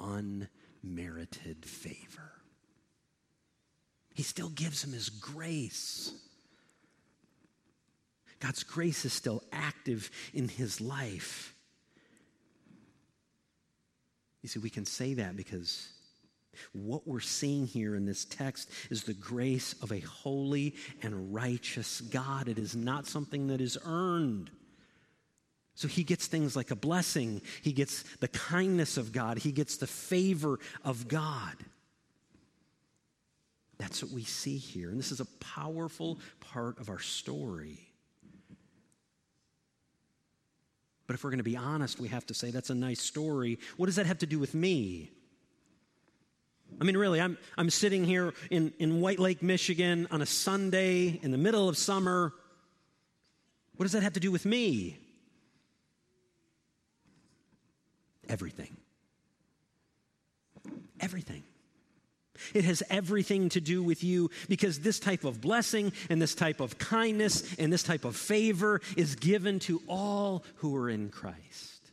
unmerited 0.00 1.64
favor. 1.64 2.32
He 4.14 4.22
still 4.22 4.48
gives 4.48 4.82
him 4.82 4.92
his 4.92 5.10
grace. 5.10 6.12
God's 8.40 8.62
grace 8.62 9.04
is 9.04 9.12
still 9.12 9.42
active 9.52 10.10
in 10.34 10.48
his 10.48 10.80
life. 10.80 11.54
You 14.42 14.48
see, 14.48 14.58
we 14.58 14.70
can 14.70 14.84
say 14.84 15.14
that 15.14 15.36
because 15.36 15.88
what 16.72 17.06
we're 17.06 17.20
seeing 17.20 17.66
here 17.66 17.94
in 17.94 18.06
this 18.06 18.24
text 18.24 18.70
is 18.90 19.04
the 19.04 19.14
grace 19.14 19.74
of 19.82 19.92
a 19.92 20.00
holy 20.00 20.74
and 21.02 21.34
righteous 21.34 22.00
God. 22.00 22.48
It 22.48 22.58
is 22.58 22.76
not 22.76 23.06
something 23.06 23.48
that 23.48 23.60
is 23.60 23.78
earned. 23.84 24.50
So 25.74 25.88
he 25.88 26.04
gets 26.04 26.26
things 26.26 26.56
like 26.56 26.70
a 26.70 26.76
blessing, 26.76 27.42
he 27.60 27.72
gets 27.72 28.02
the 28.16 28.28
kindness 28.28 28.96
of 28.96 29.12
God, 29.12 29.38
he 29.38 29.52
gets 29.52 29.76
the 29.76 29.86
favor 29.86 30.58
of 30.84 31.06
God. 31.06 31.54
That's 33.78 34.02
what 34.02 34.12
we 34.12 34.24
see 34.24 34.56
here. 34.56 34.88
And 34.88 34.98
this 34.98 35.12
is 35.12 35.20
a 35.20 35.26
powerful 35.38 36.18
part 36.40 36.78
of 36.78 36.88
our 36.88 36.98
story. 36.98 37.85
But 41.06 41.14
if 41.14 41.24
we're 41.24 41.30
going 41.30 41.38
to 41.38 41.44
be 41.44 41.56
honest, 41.56 42.00
we 42.00 42.08
have 42.08 42.26
to 42.26 42.34
say 42.34 42.50
that's 42.50 42.70
a 42.70 42.74
nice 42.74 43.00
story. 43.00 43.58
What 43.76 43.86
does 43.86 43.96
that 43.96 44.06
have 44.06 44.18
to 44.18 44.26
do 44.26 44.38
with 44.38 44.54
me? 44.54 45.10
I 46.80 46.84
mean, 46.84 46.96
really, 46.96 47.20
I'm, 47.20 47.38
I'm 47.56 47.70
sitting 47.70 48.04
here 48.04 48.34
in, 48.50 48.72
in 48.78 49.00
White 49.00 49.18
Lake, 49.18 49.42
Michigan 49.42 50.08
on 50.10 50.20
a 50.20 50.26
Sunday 50.26 51.20
in 51.22 51.30
the 51.30 51.38
middle 51.38 51.68
of 51.68 51.78
summer. 51.78 52.32
What 53.76 53.84
does 53.84 53.92
that 53.92 54.02
have 54.02 54.14
to 54.14 54.20
do 54.20 54.32
with 54.32 54.44
me? 54.44 54.98
Everything. 58.28 58.76
Everything. 60.98 61.44
It 62.56 62.64
has 62.64 62.82
everything 62.88 63.50
to 63.50 63.60
do 63.60 63.82
with 63.82 64.02
you 64.02 64.30
because 64.48 64.80
this 64.80 64.98
type 64.98 65.24
of 65.24 65.42
blessing 65.42 65.92
and 66.08 66.22
this 66.22 66.34
type 66.34 66.60
of 66.60 66.78
kindness 66.78 67.54
and 67.58 67.70
this 67.70 67.82
type 67.82 68.06
of 68.06 68.16
favor 68.16 68.80
is 68.96 69.14
given 69.14 69.58
to 69.60 69.82
all 69.86 70.42
who 70.56 70.74
are 70.76 70.88
in 70.88 71.10
Christ, 71.10 71.90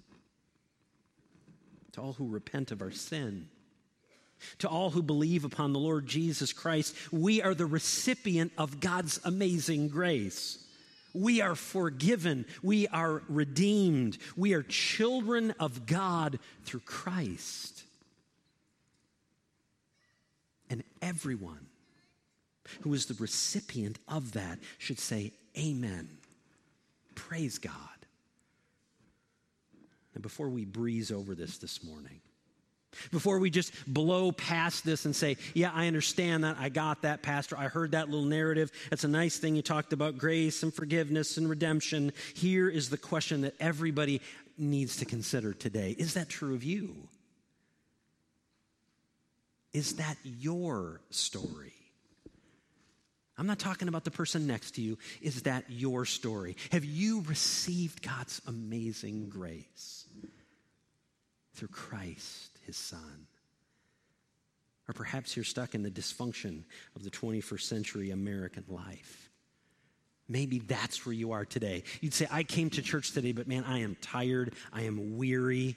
to 1.91 2.01
all 2.01 2.13
who 2.13 2.29
repent 2.29 2.71
of 2.71 2.81
our 2.81 2.91
sin. 2.91 3.49
To 4.59 4.67
all 4.67 4.89
who 4.89 5.01
believe 5.01 5.45
upon 5.45 5.71
the 5.71 5.79
Lord 5.79 6.05
Jesus 6.05 6.51
Christ, 6.51 6.93
we 7.13 7.41
are 7.41 7.53
the 7.53 7.65
recipient 7.65 8.51
of 8.57 8.81
God's 8.81 9.21
amazing 9.23 9.87
grace. 9.87 10.61
We 11.13 11.39
are 11.39 11.55
forgiven. 11.55 12.45
We 12.61 12.87
are 12.89 13.23
redeemed. 13.29 14.17
We 14.35 14.53
are 14.53 14.63
children 14.63 15.53
of 15.61 15.85
God 15.85 16.39
through 16.65 16.81
Christ. 16.81 17.83
And 20.69 20.83
everyone 21.03 21.67
who 22.81 22.93
is 22.93 23.05
the 23.05 23.15
recipient 23.15 23.99
of 24.07 24.31
that 24.33 24.59
should 24.77 24.99
say, 24.99 25.33
Amen. 25.57 26.09
Praise 27.13 27.59
God. 27.59 27.73
And 30.15 30.23
before 30.23 30.49
we 30.49 30.65
breeze 30.65 31.11
over 31.11 31.35
this 31.35 31.57
this 31.57 31.83
morning, 31.83 32.21
before 33.11 33.39
we 33.39 33.49
just 33.49 33.73
blow 33.87 34.31
past 34.31 34.85
this 34.85 35.05
and 35.05 35.15
say, 35.15 35.37
Yeah, 35.53 35.71
I 35.73 35.87
understand 35.87 36.43
that. 36.43 36.57
I 36.59 36.69
got 36.69 37.01
that, 37.01 37.21
Pastor. 37.21 37.57
I 37.57 37.67
heard 37.67 37.91
that 37.91 38.09
little 38.09 38.25
narrative. 38.25 38.71
That's 38.89 39.03
a 39.03 39.09
nice 39.09 39.37
thing. 39.37 39.55
You 39.55 39.61
talked 39.61 39.93
about 39.93 40.17
grace 40.17 40.63
and 40.63 40.73
forgiveness 40.73 41.37
and 41.37 41.49
redemption. 41.49 42.13
Here 42.33 42.69
is 42.69 42.89
the 42.89 42.97
question 42.97 43.41
that 43.41 43.55
everybody 43.59 44.21
needs 44.57 44.97
to 44.97 45.05
consider 45.05 45.53
today 45.53 45.95
Is 45.97 46.13
that 46.13 46.29
true 46.29 46.55
of 46.55 46.63
you? 46.63 46.95
Is 49.73 49.95
that 49.95 50.17
your 50.23 51.01
story? 51.09 51.73
I'm 53.37 53.47
not 53.47 53.57
talking 53.57 53.87
about 53.87 54.03
the 54.03 54.11
person 54.11 54.45
next 54.45 54.75
to 54.75 54.81
you. 54.81 54.97
Is 55.21 55.43
that 55.43 55.65
your 55.67 56.05
story? 56.05 56.55
Have 56.71 56.85
you 56.85 57.21
received 57.27 58.03
God's 58.03 58.41
amazing 58.47 59.29
grace 59.29 60.05
through 61.55 61.69
Christ, 61.69 62.59
his 62.65 62.77
son? 62.77 63.27
Or 64.87 64.93
perhaps 64.93 65.35
you're 65.35 65.45
stuck 65.45 65.73
in 65.73 65.81
the 65.81 65.89
dysfunction 65.89 66.63
of 66.95 67.03
the 67.03 67.09
21st 67.09 67.61
century 67.61 68.11
American 68.11 68.65
life. 68.67 69.31
Maybe 70.27 70.59
that's 70.59 71.05
where 71.05 71.13
you 71.13 71.31
are 71.31 71.45
today. 71.45 71.83
You'd 72.01 72.13
say, 72.13 72.27
I 72.29 72.43
came 72.43 72.69
to 72.71 72.81
church 72.81 73.11
today, 73.11 73.31
but 73.31 73.47
man, 73.47 73.63
I 73.65 73.79
am 73.79 73.95
tired. 74.01 74.53
I 74.71 74.83
am 74.83 75.17
weary. 75.17 75.75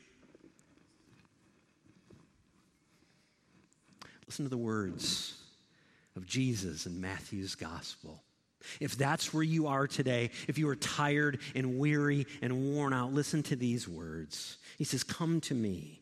Listen 4.27 4.45
to 4.45 4.49
the 4.51 4.57
words 4.57 5.35
of 6.17 6.27
Jesus 6.27 6.87
in 6.87 7.01
Matthew's 7.01 7.55
gospel. 7.55 8.23
If 8.81 8.97
that's 8.97 9.33
where 9.33 9.43
you 9.43 9.69
are 9.69 9.87
today, 9.87 10.31
if 10.49 10.59
you 10.59 10.69
are 10.69 10.77
tired 10.77 11.41
and 11.55 11.79
weary 11.79 12.27
and 12.43 12.75
worn 12.75 12.93
out, 12.93 13.13
listen 13.13 13.43
to 13.45 13.57
these 13.57 13.87
words. 13.87 14.59
He 14.79 14.85
says, 14.85 15.05
Come 15.05 15.41
to 15.43 15.55
me, 15.55 16.01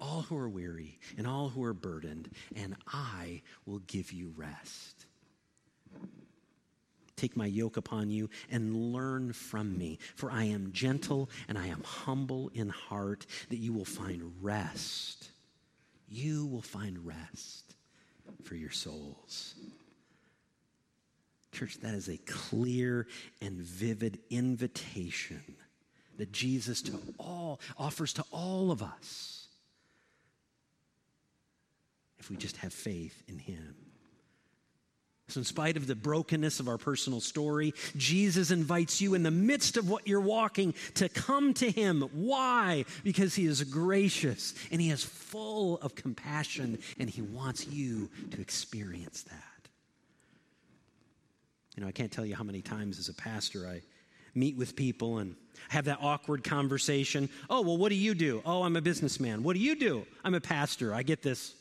all 0.00 0.22
who 0.22 0.36
are 0.36 0.48
weary 0.48 0.98
and 1.18 1.26
all 1.26 1.48
who 1.48 1.62
are 1.64 1.74
burdened, 1.74 2.30
and 2.54 2.76
I 2.86 3.42
will 3.66 3.80
give 3.80 4.12
you 4.12 4.32
rest. 4.36 5.06
Take 7.16 7.36
my 7.36 7.46
yoke 7.46 7.78
upon 7.78 8.10
you 8.10 8.28
and 8.50 8.92
learn 8.92 9.32
from 9.32 9.76
me, 9.76 9.98
for 10.14 10.30
I 10.30 10.44
am 10.44 10.72
gentle 10.72 11.30
and 11.48 11.56
I 11.56 11.68
am 11.68 11.82
humble 11.82 12.50
in 12.54 12.68
heart, 12.68 13.26
that 13.48 13.56
you 13.56 13.72
will 13.72 13.86
find 13.86 14.32
rest. 14.42 15.30
You 16.08 16.46
will 16.46 16.62
find 16.62 17.06
rest 17.06 17.74
for 18.44 18.54
your 18.54 18.70
souls. 18.70 19.54
Church, 21.52 21.78
that 21.80 21.94
is 21.94 22.08
a 22.08 22.18
clear 22.18 23.06
and 23.40 23.58
vivid 23.58 24.18
invitation 24.30 25.42
that 26.18 26.32
Jesus 26.32 26.82
to 26.82 26.98
all 27.18 27.60
offers 27.78 28.12
to 28.14 28.24
all 28.30 28.70
of 28.70 28.82
us 28.82 29.48
if 32.18 32.30
we 32.30 32.36
just 32.36 32.58
have 32.58 32.72
faith 32.72 33.22
in 33.28 33.38
him. 33.38 33.85
So, 35.28 35.40
in 35.40 35.44
spite 35.44 35.76
of 35.76 35.88
the 35.88 35.96
brokenness 35.96 36.60
of 36.60 36.68
our 36.68 36.78
personal 36.78 37.20
story, 37.20 37.74
Jesus 37.96 38.52
invites 38.52 39.00
you 39.00 39.14
in 39.14 39.24
the 39.24 39.30
midst 39.32 39.76
of 39.76 39.90
what 39.90 40.06
you're 40.06 40.20
walking 40.20 40.72
to 40.94 41.08
come 41.08 41.52
to 41.54 41.68
Him. 41.68 42.02
Why? 42.12 42.84
Because 43.02 43.34
He 43.34 43.46
is 43.46 43.64
gracious 43.64 44.54
and 44.70 44.80
He 44.80 44.90
is 44.90 45.02
full 45.02 45.78
of 45.78 45.96
compassion 45.96 46.78
and 47.00 47.10
He 47.10 47.22
wants 47.22 47.66
you 47.66 48.08
to 48.30 48.40
experience 48.40 49.22
that. 49.24 49.68
You 51.76 51.82
know, 51.82 51.88
I 51.88 51.92
can't 51.92 52.12
tell 52.12 52.24
you 52.24 52.36
how 52.36 52.44
many 52.44 52.62
times 52.62 53.00
as 53.00 53.08
a 53.08 53.14
pastor 53.14 53.66
I 53.66 53.82
meet 54.32 54.56
with 54.56 54.76
people 54.76 55.18
and 55.18 55.34
have 55.70 55.86
that 55.86 55.98
awkward 56.00 56.44
conversation. 56.44 57.28
Oh, 57.50 57.62
well, 57.62 57.76
what 57.76 57.88
do 57.88 57.96
you 57.96 58.14
do? 58.14 58.42
Oh, 58.46 58.62
I'm 58.62 58.76
a 58.76 58.80
businessman. 58.80 59.42
What 59.42 59.54
do 59.56 59.60
you 59.60 59.74
do? 59.74 60.06
I'm 60.22 60.34
a 60.34 60.40
pastor. 60.40 60.94
I 60.94 61.02
get 61.02 61.22
this 61.22 61.55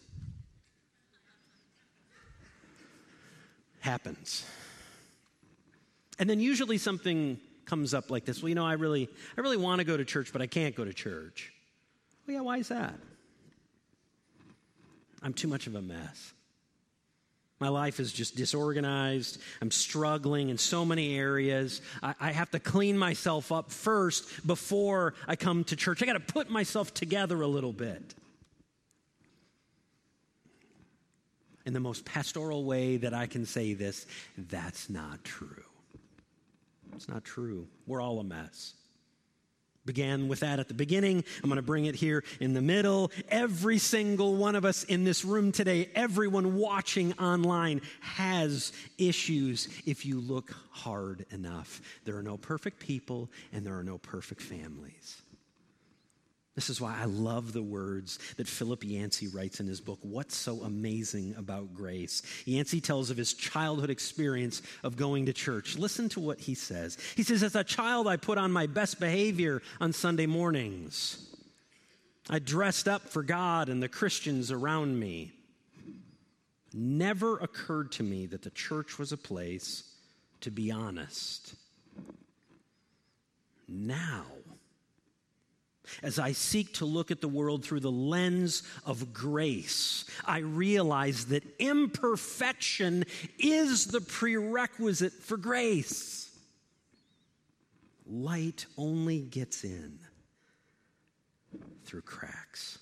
happens. 3.85 4.45
And 6.19 6.29
then 6.29 6.39
usually 6.39 6.77
something 6.77 7.39
comes 7.65 7.93
up 7.93 8.11
like 8.11 8.25
this. 8.25 8.41
Well, 8.41 8.49
you 8.49 8.55
know, 8.55 8.65
I 8.65 8.73
really 8.73 9.07
I 9.37 9.41
really 9.41 9.57
want 9.57 9.79
to 9.79 9.85
go 9.85 9.95
to 9.95 10.03
church, 10.03 10.33
but 10.33 10.41
I 10.41 10.47
can't 10.47 10.75
go 10.75 10.83
to 10.83 10.93
church. 10.93 11.53
Well, 12.27 12.35
yeah, 12.35 12.41
why 12.41 12.57
is 12.57 12.67
that? 12.69 12.95
I'm 15.21 15.33
too 15.33 15.47
much 15.47 15.67
of 15.67 15.75
a 15.75 15.81
mess. 15.81 16.33
My 17.59 17.69
life 17.69 17.99
is 17.99 18.11
just 18.11 18.35
disorganized. 18.35 19.39
I'm 19.61 19.71
struggling 19.71 20.49
in 20.49 20.57
so 20.57 20.83
many 20.83 21.17
areas. 21.17 21.81
I, 22.03 22.13
I 22.19 22.31
have 22.31 22.51
to 22.51 22.59
clean 22.59 22.97
myself 22.97 23.51
up 23.51 23.71
first 23.71 24.45
before 24.45 25.13
I 25.27 25.35
come 25.35 25.63
to 25.65 25.75
church. 25.75 26.03
I 26.03 26.05
got 26.05 26.13
to 26.13 26.19
put 26.19 26.49
myself 26.49 26.93
together 26.93 27.41
a 27.41 27.47
little 27.47 27.71
bit. 27.71 28.13
In 31.65 31.73
the 31.73 31.79
most 31.79 32.05
pastoral 32.05 32.63
way 32.63 32.97
that 32.97 33.13
I 33.13 33.27
can 33.27 33.45
say 33.45 33.73
this, 33.73 34.05
that's 34.37 34.89
not 34.89 35.23
true. 35.23 35.63
It's 36.95 37.09
not 37.09 37.23
true. 37.23 37.67
We're 37.87 38.01
all 38.01 38.19
a 38.19 38.23
mess. 38.23 38.73
Began 39.85 40.27
with 40.27 40.39
that 40.39 40.59
at 40.59 40.67
the 40.67 40.73
beginning. 40.73 41.23
I'm 41.43 41.49
going 41.49 41.57
to 41.57 41.61
bring 41.61 41.85
it 41.85 41.93
here 41.93 42.23
in 42.39 42.53
the 42.53 42.61
middle. 42.61 43.11
Every 43.29 43.77
single 43.77 44.35
one 44.35 44.55
of 44.55 44.65
us 44.65 44.83
in 44.83 45.03
this 45.03 45.23
room 45.23 45.51
today, 45.51 45.89
everyone 45.93 46.55
watching 46.55 47.13
online 47.19 47.81
has 47.99 48.73
issues 48.97 49.67
if 49.85 50.03
you 50.05 50.19
look 50.19 50.55
hard 50.71 51.27
enough. 51.29 51.81
There 52.03 52.17
are 52.17 52.23
no 52.23 52.37
perfect 52.37 52.79
people 52.79 53.29
and 53.53 53.63
there 53.63 53.77
are 53.77 53.83
no 53.83 53.99
perfect 53.99 54.41
families. 54.41 55.21
This 56.55 56.69
is 56.69 56.79
why 56.79 56.97
I 56.97 57.03
love 57.03 57.51
the 57.51 57.61
words 57.61 58.17
that 58.37 58.47
Philip 58.47 58.85
Yancey 58.85 59.27
writes 59.27 59.59
in 59.59 59.67
his 59.67 59.81
book, 59.81 59.99
What's 60.01 60.37
So 60.37 60.61
Amazing 60.61 61.35
About 61.37 61.73
Grace? 61.73 62.21
Yancey 62.45 62.79
tells 62.79 63.09
of 63.09 63.17
his 63.17 63.33
childhood 63.33 63.89
experience 63.89 64.61
of 64.81 64.95
going 64.95 65.25
to 65.25 65.33
church. 65.33 65.77
Listen 65.77 66.07
to 66.09 66.21
what 66.21 66.39
he 66.39 66.55
says. 66.55 66.97
He 67.17 67.23
says, 67.23 67.43
As 67.43 67.55
a 67.55 67.63
child, 67.63 68.07
I 68.07 68.15
put 68.15 68.37
on 68.37 68.53
my 68.53 68.67
best 68.67 69.01
behavior 69.01 69.61
on 69.81 69.91
Sunday 69.91 70.27
mornings. 70.27 71.27
I 72.29 72.39
dressed 72.39 72.87
up 72.87 73.09
for 73.09 73.21
God 73.21 73.67
and 73.67 73.83
the 73.83 73.89
Christians 73.89 74.49
around 74.49 74.97
me. 74.97 75.33
Never 76.73 77.37
occurred 77.37 77.91
to 77.93 78.03
me 78.03 78.27
that 78.27 78.43
the 78.43 78.49
church 78.49 78.97
was 78.97 79.11
a 79.11 79.17
place 79.17 79.83
to 80.41 80.51
be 80.51 80.71
honest. 80.71 81.55
Now, 83.67 84.25
as 86.03 86.19
I 86.19 86.31
seek 86.31 86.73
to 86.75 86.85
look 86.85 87.11
at 87.11 87.21
the 87.21 87.27
world 87.27 87.63
through 87.63 87.81
the 87.81 87.91
lens 87.91 88.63
of 88.85 89.13
grace, 89.13 90.05
I 90.25 90.39
realize 90.39 91.25
that 91.27 91.43
imperfection 91.59 93.05
is 93.37 93.87
the 93.87 94.01
prerequisite 94.01 95.13
for 95.13 95.37
grace. 95.37 96.29
Light 98.07 98.65
only 98.77 99.19
gets 99.19 99.63
in 99.63 99.99
through 101.85 102.01
cracks. 102.01 102.79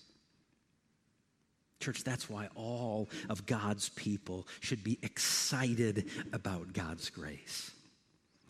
Church, 1.80 2.04
that's 2.04 2.30
why 2.30 2.48
all 2.56 3.10
of 3.30 3.46
God's 3.46 3.90
people 3.90 4.48
should 4.62 4.84
be 4.84 4.98
excited 5.02 6.08
about 6.32 6.72
God's 6.72 7.10
grace. 7.10 7.72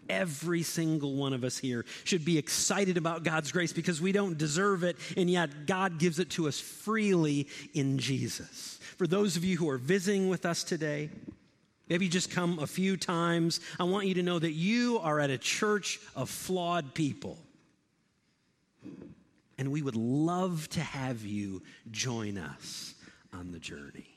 Every 0.10 0.63
single 0.63 1.16
one 1.16 1.34
of 1.34 1.44
us 1.44 1.58
here 1.58 1.86
should 2.04 2.26
be 2.26 2.38
excited 2.38 2.98
about 2.98 3.24
God's 3.24 3.52
grace 3.52 3.74
because 3.74 4.02
we 4.02 4.12
don't 4.12 4.38
deserve 4.38 4.84
it, 4.84 4.98
and 5.16 5.30
yet 5.30 5.66
God 5.66 5.98
gives 5.98 6.20
it 6.20 6.30
to 6.32 6.48
us 6.48 6.60
freely 6.60 7.48
in 7.74 7.98
Jesus. 7.98 8.80
For 8.98 9.08
those 9.08 9.38
of 9.38 9.46
you 9.46 9.58
who 9.58 9.70
are 9.70 9.78
visiting 9.78 10.30
with 10.30 10.46
us 10.46 10.63
today, 10.63 11.10
maybe 11.89 12.10
just 12.10 12.32
come 12.32 12.60
a 12.60 12.68
few 12.68 12.98
times, 12.98 13.60
I 13.80 13.84
want 13.84 14.08
you 14.08 14.16
to 14.16 14.24
know 14.24 14.39
that 14.39 14.52
you 14.52 15.00
are 15.00 15.20
at 15.20 15.30
a 15.30 15.38
church 15.38 16.00
of 16.16 16.30
flawed 16.30 16.94
people. 16.94 17.38
And 19.58 19.72
we 19.72 19.82
would 19.82 19.96
love 19.96 20.68
to 20.70 20.82
have 20.82 21.24
you 21.24 21.62
join 21.92 22.38
us 22.38 22.96
on 23.32 23.52
the 23.52 23.60
journey. 23.60 24.10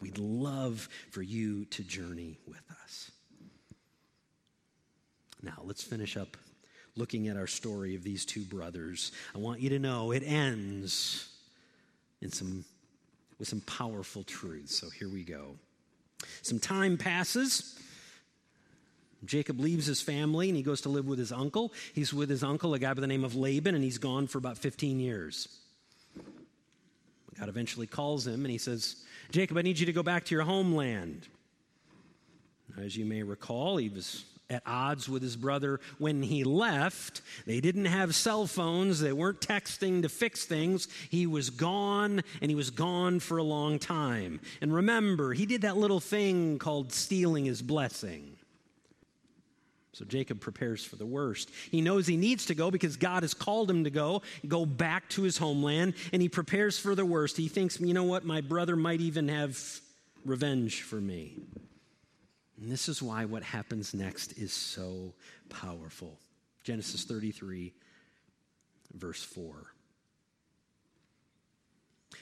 We'd 0.00 0.18
love 0.18 0.88
for 1.10 1.22
you 1.22 1.64
to 1.66 1.82
journey 1.82 2.38
with 2.46 2.62
us. 2.84 3.10
Now, 5.42 5.60
let's 5.64 5.82
finish 5.82 6.16
up 6.16 6.36
looking 6.96 7.28
at 7.28 7.36
our 7.36 7.46
story 7.46 7.94
of 7.94 8.02
these 8.02 8.24
two 8.24 8.42
brothers. 8.42 9.12
I 9.34 9.38
want 9.38 9.60
you 9.60 9.70
to 9.70 9.78
know 9.78 10.10
it 10.10 10.22
ends 10.24 11.28
in 12.20 12.30
some, 12.30 12.64
with 13.38 13.48
some 13.48 13.60
powerful 13.62 14.24
truths. 14.24 14.76
So 14.76 14.90
here 14.90 15.08
we 15.08 15.22
go. 15.22 15.56
Some 16.42 16.58
time 16.58 16.96
passes. 16.96 17.78
Jacob 19.24 19.60
leaves 19.60 19.86
his 19.86 20.00
family 20.02 20.48
and 20.48 20.56
he 20.56 20.62
goes 20.62 20.80
to 20.82 20.88
live 20.88 21.06
with 21.06 21.18
his 21.18 21.32
uncle. 21.32 21.72
He's 21.94 22.12
with 22.12 22.30
his 22.30 22.42
uncle, 22.42 22.74
a 22.74 22.78
guy 22.78 22.94
by 22.94 23.00
the 23.00 23.06
name 23.06 23.24
of 23.24 23.34
Laban, 23.34 23.74
and 23.74 23.82
he's 23.82 23.98
gone 23.98 24.26
for 24.26 24.38
about 24.38 24.58
15 24.58 25.00
years. 25.00 25.48
God 27.38 27.48
eventually 27.48 27.86
calls 27.86 28.26
him 28.26 28.44
and 28.44 28.50
he 28.50 28.58
says, 28.58 29.04
Jacob, 29.30 29.56
I 29.56 29.62
need 29.62 29.78
you 29.78 29.86
to 29.86 29.92
go 29.92 30.02
back 30.02 30.24
to 30.24 30.34
your 30.34 30.44
homeland. 30.44 31.28
As 32.76 32.96
you 32.96 33.04
may 33.04 33.22
recall, 33.22 33.76
he 33.76 33.88
was 33.88 34.24
at 34.50 34.62
odds 34.66 35.08
with 35.08 35.22
his 35.22 35.36
brother 35.36 35.80
when 35.98 36.22
he 36.22 36.44
left. 36.44 37.20
They 37.46 37.60
didn't 37.60 37.84
have 37.86 38.14
cell 38.14 38.46
phones, 38.46 39.00
they 39.00 39.12
weren't 39.12 39.40
texting 39.40 40.02
to 40.02 40.08
fix 40.08 40.44
things. 40.44 40.88
He 41.10 41.26
was 41.26 41.50
gone, 41.50 42.22
and 42.40 42.50
he 42.50 42.54
was 42.54 42.70
gone 42.70 43.20
for 43.20 43.38
a 43.38 43.42
long 43.42 43.78
time. 43.78 44.40
And 44.60 44.74
remember, 44.74 45.32
he 45.32 45.46
did 45.46 45.62
that 45.62 45.76
little 45.76 46.00
thing 46.00 46.58
called 46.58 46.92
stealing 46.92 47.44
his 47.44 47.62
blessing. 47.62 48.36
So 49.92 50.04
Jacob 50.04 50.40
prepares 50.40 50.84
for 50.84 50.94
the 50.94 51.06
worst. 51.06 51.50
He 51.72 51.80
knows 51.80 52.06
he 52.06 52.16
needs 52.16 52.46
to 52.46 52.54
go 52.54 52.70
because 52.70 52.96
God 52.96 53.24
has 53.24 53.34
called 53.34 53.68
him 53.68 53.82
to 53.82 53.90
go, 53.90 54.22
go 54.46 54.64
back 54.64 55.08
to 55.10 55.22
his 55.22 55.36
homeland, 55.36 55.94
and 56.12 56.22
he 56.22 56.28
prepares 56.28 56.78
for 56.78 56.94
the 56.94 57.04
worst. 57.04 57.36
He 57.36 57.48
thinks, 57.48 57.80
you 57.80 57.92
know 57.92 58.04
what, 58.04 58.24
my 58.24 58.40
brother 58.40 58.76
might 58.76 59.00
even 59.00 59.28
have 59.28 59.60
revenge 60.24 60.82
for 60.82 61.00
me. 61.00 61.34
And 62.60 62.70
this 62.70 62.88
is 62.88 63.02
why 63.02 63.24
what 63.24 63.42
happens 63.42 63.94
next 63.94 64.32
is 64.32 64.52
so 64.52 65.14
powerful. 65.48 66.18
Genesis 66.64 67.04
33, 67.04 67.72
verse 68.94 69.22
4. 69.22 69.54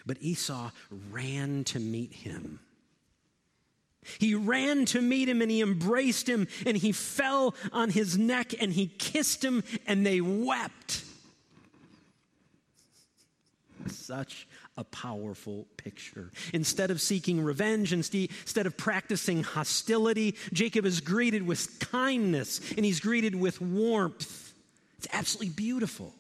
But 0.04 0.18
Esau 0.20 0.70
ran 1.10 1.64
to 1.64 1.80
meet 1.80 2.12
him 2.12 2.60
he 4.18 4.34
ran 4.34 4.84
to 4.86 5.00
meet 5.00 5.28
him 5.28 5.42
and 5.42 5.50
he 5.50 5.60
embraced 5.60 6.28
him 6.28 6.46
and 6.64 6.76
he 6.76 6.92
fell 6.92 7.54
on 7.72 7.90
his 7.90 8.16
neck 8.16 8.54
and 8.60 8.72
he 8.72 8.86
kissed 8.86 9.44
him 9.44 9.62
and 9.86 10.06
they 10.06 10.20
wept. 10.20 11.04
Such 13.88 14.46
a 14.76 14.84
powerful 14.84 15.66
picture. 15.76 16.30
Instead 16.52 16.90
of 16.90 17.00
seeking 17.00 17.40
revenge, 17.40 17.92
instead 17.92 18.66
of 18.66 18.76
practicing 18.76 19.42
hostility, 19.42 20.36
Jacob 20.52 20.84
is 20.84 21.00
greeted 21.00 21.46
with 21.46 21.78
kindness 21.78 22.60
and 22.76 22.84
he's 22.84 23.00
greeted 23.00 23.34
with 23.34 23.60
warmth. 23.60 24.52
It's 24.98 25.08
absolutely 25.12 25.54
beautiful. 25.54 26.14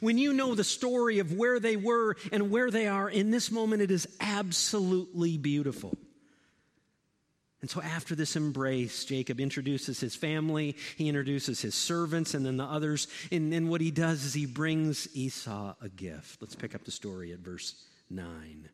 When 0.00 0.18
you 0.18 0.32
know 0.32 0.54
the 0.54 0.64
story 0.64 1.18
of 1.18 1.32
where 1.32 1.58
they 1.58 1.76
were 1.76 2.16
and 2.30 2.50
where 2.50 2.70
they 2.70 2.86
are 2.86 3.08
in 3.08 3.30
this 3.30 3.50
moment, 3.50 3.82
it 3.82 3.90
is 3.90 4.06
absolutely 4.20 5.38
beautiful. 5.38 5.96
And 7.60 7.68
so, 7.68 7.82
after 7.82 8.14
this 8.14 8.36
embrace, 8.36 9.04
Jacob 9.04 9.40
introduces 9.40 9.98
his 9.98 10.14
family, 10.14 10.76
he 10.96 11.08
introduces 11.08 11.60
his 11.60 11.74
servants, 11.74 12.34
and 12.34 12.46
then 12.46 12.56
the 12.56 12.64
others. 12.64 13.08
And 13.32 13.52
then 13.52 13.68
what 13.68 13.80
he 13.80 13.90
does 13.90 14.24
is 14.24 14.32
he 14.32 14.46
brings 14.46 15.08
Esau 15.14 15.74
a 15.80 15.88
gift. 15.88 16.40
Let's 16.40 16.54
pick 16.54 16.76
up 16.76 16.84
the 16.84 16.92
story 16.92 17.32
at 17.32 17.40
verse 17.40 17.74
9, 18.10 18.68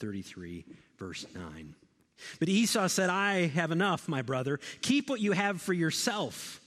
33, 0.00 0.64
verse 0.98 1.26
9. 1.32 1.74
But 2.40 2.48
Esau 2.48 2.88
said, 2.88 3.08
I 3.08 3.46
have 3.48 3.70
enough, 3.70 4.08
my 4.08 4.22
brother. 4.22 4.58
Keep 4.82 5.10
what 5.10 5.20
you 5.20 5.32
have 5.32 5.60
for 5.60 5.72
yourself. 5.72 6.60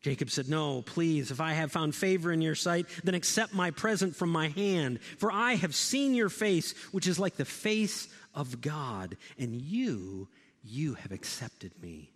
Jacob 0.00 0.30
said, 0.30 0.48
No, 0.48 0.82
please, 0.82 1.30
if 1.30 1.40
I 1.40 1.52
have 1.52 1.72
found 1.72 1.94
favor 1.94 2.32
in 2.32 2.40
your 2.40 2.54
sight, 2.56 2.86
then 3.02 3.14
accept 3.14 3.54
my 3.54 3.70
present 3.72 4.14
from 4.14 4.30
my 4.30 4.48
hand. 4.48 5.00
For 5.18 5.32
I 5.32 5.54
have 5.54 5.74
seen 5.74 6.14
your 6.14 6.28
face, 6.28 6.72
which 6.92 7.06
is 7.06 7.18
like 7.18 7.36
the 7.36 7.44
face 7.44 8.08
of 8.34 8.60
God, 8.60 9.16
and 9.38 9.60
you 9.60 10.28
you 10.62 10.94
have 10.94 11.12
accepted 11.12 11.72
me. 11.80 12.10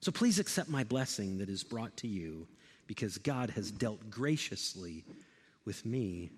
So 0.00 0.10
please 0.10 0.38
accept 0.38 0.68
my 0.68 0.84
blessing 0.84 1.38
that 1.38 1.48
is 1.48 1.62
brought 1.62 1.96
to 1.98 2.08
you 2.08 2.46
because 2.86 3.18
God 3.18 3.50
has 3.50 3.70
dealt 3.70 4.10
graciously 4.10 5.04
with 5.64 5.84
me 5.84 6.30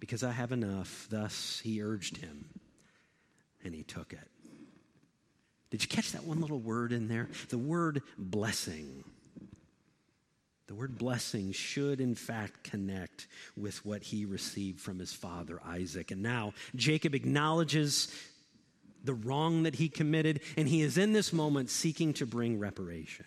because 0.00 0.24
I 0.24 0.32
have 0.32 0.52
enough. 0.52 1.06
Thus, 1.10 1.60
he 1.62 1.82
urged 1.82 2.16
him 2.16 2.46
and 3.64 3.74
he 3.74 3.84
took 3.84 4.12
it. 4.12 4.28
Did 5.70 5.82
you 5.82 5.88
catch 5.88 6.12
that 6.12 6.24
one 6.24 6.40
little 6.40 6.58
word 6.58 6.92
in 6.92 7.08
there? 7.08 7.28
The 7.48 7.56
word 7.56 8.02
blessing. 8.18 9.04
The 10.66 10.74
word 10.74 10.98
blessing 10.98 11.52
should, 11.52 12.00
in 12.00 12.14
fact, 12.14 12.64
connect 12.64 13.26
with 13.56 13.84
what 13.86 14.02
he 14.02 14.24
received 14.24 14.80
from 14.80 14.98
his 14.98 15.12
father 15.12 15.60
Isaac. 15.66 16.10
And 16.10 16.22
now 16.22 16.52
Jacob 16.74 17.14
acknowledges 17.14 18.12
the 19.04 19.14
wrong 19.14 19.64
that 19.64 19.74
he 19.74 19.88
committed, 19.88 20.40
and 20.56 20.68
he 20.68 20.82
is 20.82 20.98
in 20.98 21.12
this 21.12 21.32
moment 21.32 21.70
seeking 21.70 22.12
to 22.14 22.26
bring 22.26 22.58
reparation. 22.58 23.26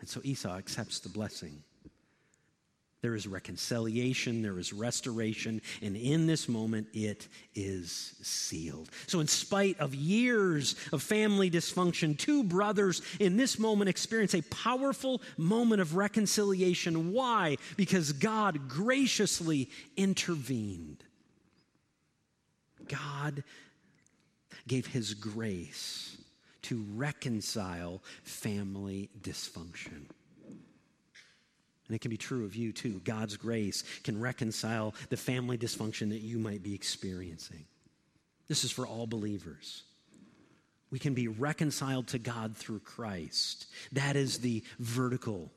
And 0.00 0.08
so 0.08 0.20
Esau 0.24 0.56
accepts 0.56 1.00
the 1.00 1.08
blessing. 1.08 1.62
There 3.02 3.16
is 3.16 3.26
reconciliation, 3.26 4.42
there 4.42 4.60
is 4.60 4.72
restoration, 4.72 5.60
and 5.82 5.96
in 5.96 6.28
this 6.28 6.48
moment 6.48 6.86
it 6.94 7.26
is 7.52 8.14
sealed. 8.22 8.88
So, 9.08 9.18
in 9.18 9.26
spite 9.26 9.80
of 9.80 9.92
years 9.92 10.76
of 10.92 11.02
family 11.02 11.50
dysfunction, 11.50 12.16
two 12.16 12.44
brothers 12.44 13.02
in 13.18 13.36
this 13.36 13.58
moment 13.58 13.90
experience 13.90 14.34
a 14.34 14.42
powerful 14.42 15.20
moment 15.36 15.80
of 15.80 15.96
reconciliation. 15.96 17.12
Why? 17.12 17.56
Because 17.76 18.12
God 18.12 18.68
graciously 18.68 19.68
intervened. 19.96 21.02
God 22.86 23.42
gave 24.66 24.86
his 24.86 25.14
grace 25.14 26.16
to 26.62 26.84
reconcile 26.94 28.02
family 28.22 29.10
dysfunction. 29.20 30.06
And 31.88 31.96
it 31.96 32.00
can 32.00 32.10
be 32.10 32.16
true 32.16 32.44
of 32.44 32.56
you 32.56 32.72
too. 32.72 33.00
God's 33.04 33.36
grace 33.36 33.84
can 34.04 34.20
reconcile 34.20 34.94
the 35.10 35.16
family 35.16 35.58
dysfunction 35.58 36.10
that 36.10 36.20
you 36.20 36.38
might 36.38 36.62
be 36.62 36.74
experiencing. 36.74 37.64
This 38.48 38.64
is 38.64 38.70
for 38.70 38.86
all 38.86 39.06
believers. 39.06 39.82
We 40.90 40.98
can 40.98 41.14
be 41.14 41.28
reconciled 41.28 42.08
to 42.08 42.18
God 42.18 42.56
through 42.56 42.80
Christ. 42.80 43.66
That 43.92 44.14
is 44.14 44.38
the 44.38 44.62
vertical 44.78 45.50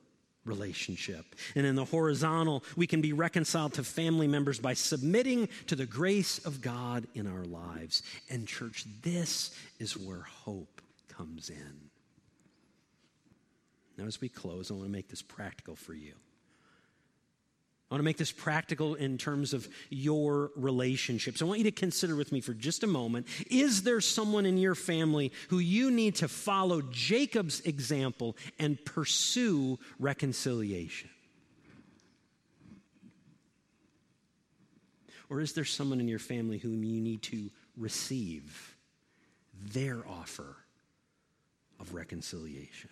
relationship. 0.46 1.26
And 1.56 1.66
in 1.66 1.76
the 1.76 1.86
horizontal, 1.86 2.64
we 2.76 2.88
can 2.88 3.02
be 3.02 3.14
reconciled 3.14 3.74
to 3.74 3.84
family 3.84 4.28
members 4.28 4.60
by 4.60 4.74
submitting 4.74 5.50
to 5.68 5.76
the 5.76 5.86
grace 5.86 6.40
of 6.46 6.62
God 6.62 7.08
in 7.14 7.28
our 7.28 7.46
lives. 7.46 8.04
And, 8.30 8.48
church, 8.48 8.86
this 9.02 9.52
is 9.80 9.98
where 9.98 10.22
hope 10.22 10.82
comes 11.10 11.50
in. 11.50 11.90
Now, 13.98 14.06
as 14.06 14.20
we 14.20 14.30
close, 14.30 14.72
I 14.72 14.74
want 14.74 14.88
to 14.88 14.92
make 14.92 15.10
this 15.10 15.22
practical 15.22 15.76
for 15.76 15.94
you. 15.94 16.14
I 17.90 17.94
want 17.94 18.00
to 18.00 18.06
make 18.06 18.18
this 18.18 18.32
practical 18.32 18.96
in 18.96 19.20
terms 19.20 19.54
of 19.54 19.68
your 19.92 20.52
relationships. 20.56 21.42
I 21.42 21.46
want 21.46 21.60
you 21.60 21.66
to 21.66 21.72
consider 21.72 22.16
with 22.16 22.32
me 22.32 22.42
for 22.42 22.54
just 22.54 22.84
a 22.84 22.88
moment 22.88 23.28
is 23.50 23.84
there 23.84 24.02
someone 24.02 24.48
in 24.48 24.58
your 24.58 24.74
family 24.74 25.32
who 25.50 25.60
you 25.60 25.92
need 25.92 26.16
to 26.16 26.28
follow 26.28 26.82
Jacob's 26.82 27.60
example 27.62 28.36
and 28.58 28.84
pursue 28.86 29.78
reconciliation? 30.00 31.10
Or 35.30 35.40
is 35.40 35.54
there 35.54 35.66
someone 35.66 36.00
in 36.00 36.08
your 36.08 36.20
family 36.20 36.58
whom 36.58 36.84
you 36.84 37.02
need 37.02 37.22
to 37.24 37.52
receive 37.78 38.76
their 39.74 40.08
offer 40.08 40.56
of 41.80 41.94
reconciliation? 41.94 42.90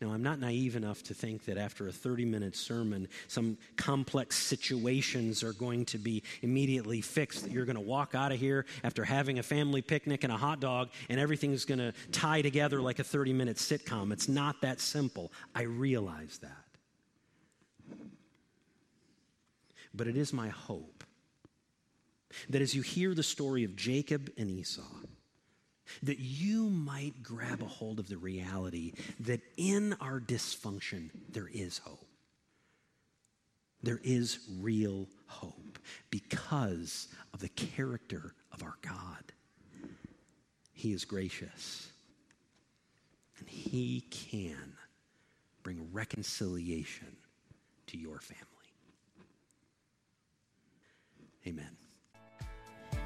Now, 0.00 0.12
I'm 0.12 0.22
not 0.22 0.38
naive 0.38 0.76
enough 0.76 1.02
to 1.04 1.14
think 1.14 1.44
that 1.44 1.58
after 1.58 1.88
a 1.88 1.92
30 1.92 2.24
minute 2.24 2.56
sermon, 2.56 3.08
some 3.28 3.58
complex 3.76 4.36
situations 4.36 5.42
are 5.42 5.52
going 5.52 5.84
to 5.86 5.98
be 5.98 6.22
immediately 6.42 7.00
fixed. 7.00 7.44
That 7.44 7.52
you're 7.52 7.64
going 7.64 7.76
to 7.76 7.80
walk 7.80 8.14
out 8.14 8.32
of 8.32 8.38
here 8.38 8.66
after 8.84 9.04
having 9.04 9.38
a 9.38 9.42
family 9.42 9.82
picnic 9.82 10.24
and 10.24 10.32
a 10.32 10.36
hot 10.36 10.60
dog, 10.60 10.90
and 11.08 11.18
everything's 11.20 11.64
going 11.64 11.78
to 11.78 11.92
tie 12.12 12.42
together 12.42 12.80
like 12.80 12.98
a 12.98 13.04
30 13.04 13.32
minute 13.32 13.56
sitcom. 13.56 14.12
It's 14.12 14.28
not 14.28 14.60
that 14.62 14.80
simple. 14.80 15.32
I 15.54 15.62
realize 15.62 16.38
that. 16.38 16.50
But 19.92 20.06
it 20.06 20.16
is 20.16 20.32
my 20.32 20.48
hope 20.48 21.04
that 22.48 22.62
as 22.62 22.74
you 22.74 22.82
hear 22.82 23.14
the 23.14 23.22
story 23.22 23.64
of 23.64 23.76
Jacob 23.76 24.30
and 24.38 24.50
Esau, 24.50 24.82
that 26.02 26.18
you 26.18 26.68
might 26.68 27.22
grab 27.22 27.62
a 27.62 27.66
hold 27.66 27.98
of 27.98 28.08
the 28.08 28.16
reality 28.16 28.92
that 29.20 29.40
in 29.56 29.94
our 30.00 30.20
dysfunction, 30.20 31.10
there 31.30 31.48
is 31.52 31.78
hope. 31.78 32.06
There 33.82 34.00
is 34.04 34.38
real 34.58 35.08
hope 35.26 35.78
because 36.10 37.08
of 37.32 37.40
the 37.40 37.48
character 37.48 38.34
of 38.52 38.62
our 38.62 38.76
God. 38.82 39.32
He 40.72 40.92
is 40.92 41.04
gracious, 41.04 41.90
and 43.38 43.48
He 43.48 44.02
can 44.10 44.74
bring 45.62 45.88
reconciliation 45.92 47.16
to 47.88 47.98
your 47.98 48.18
family. 48.18 48.46
Amen. 51.46 51.79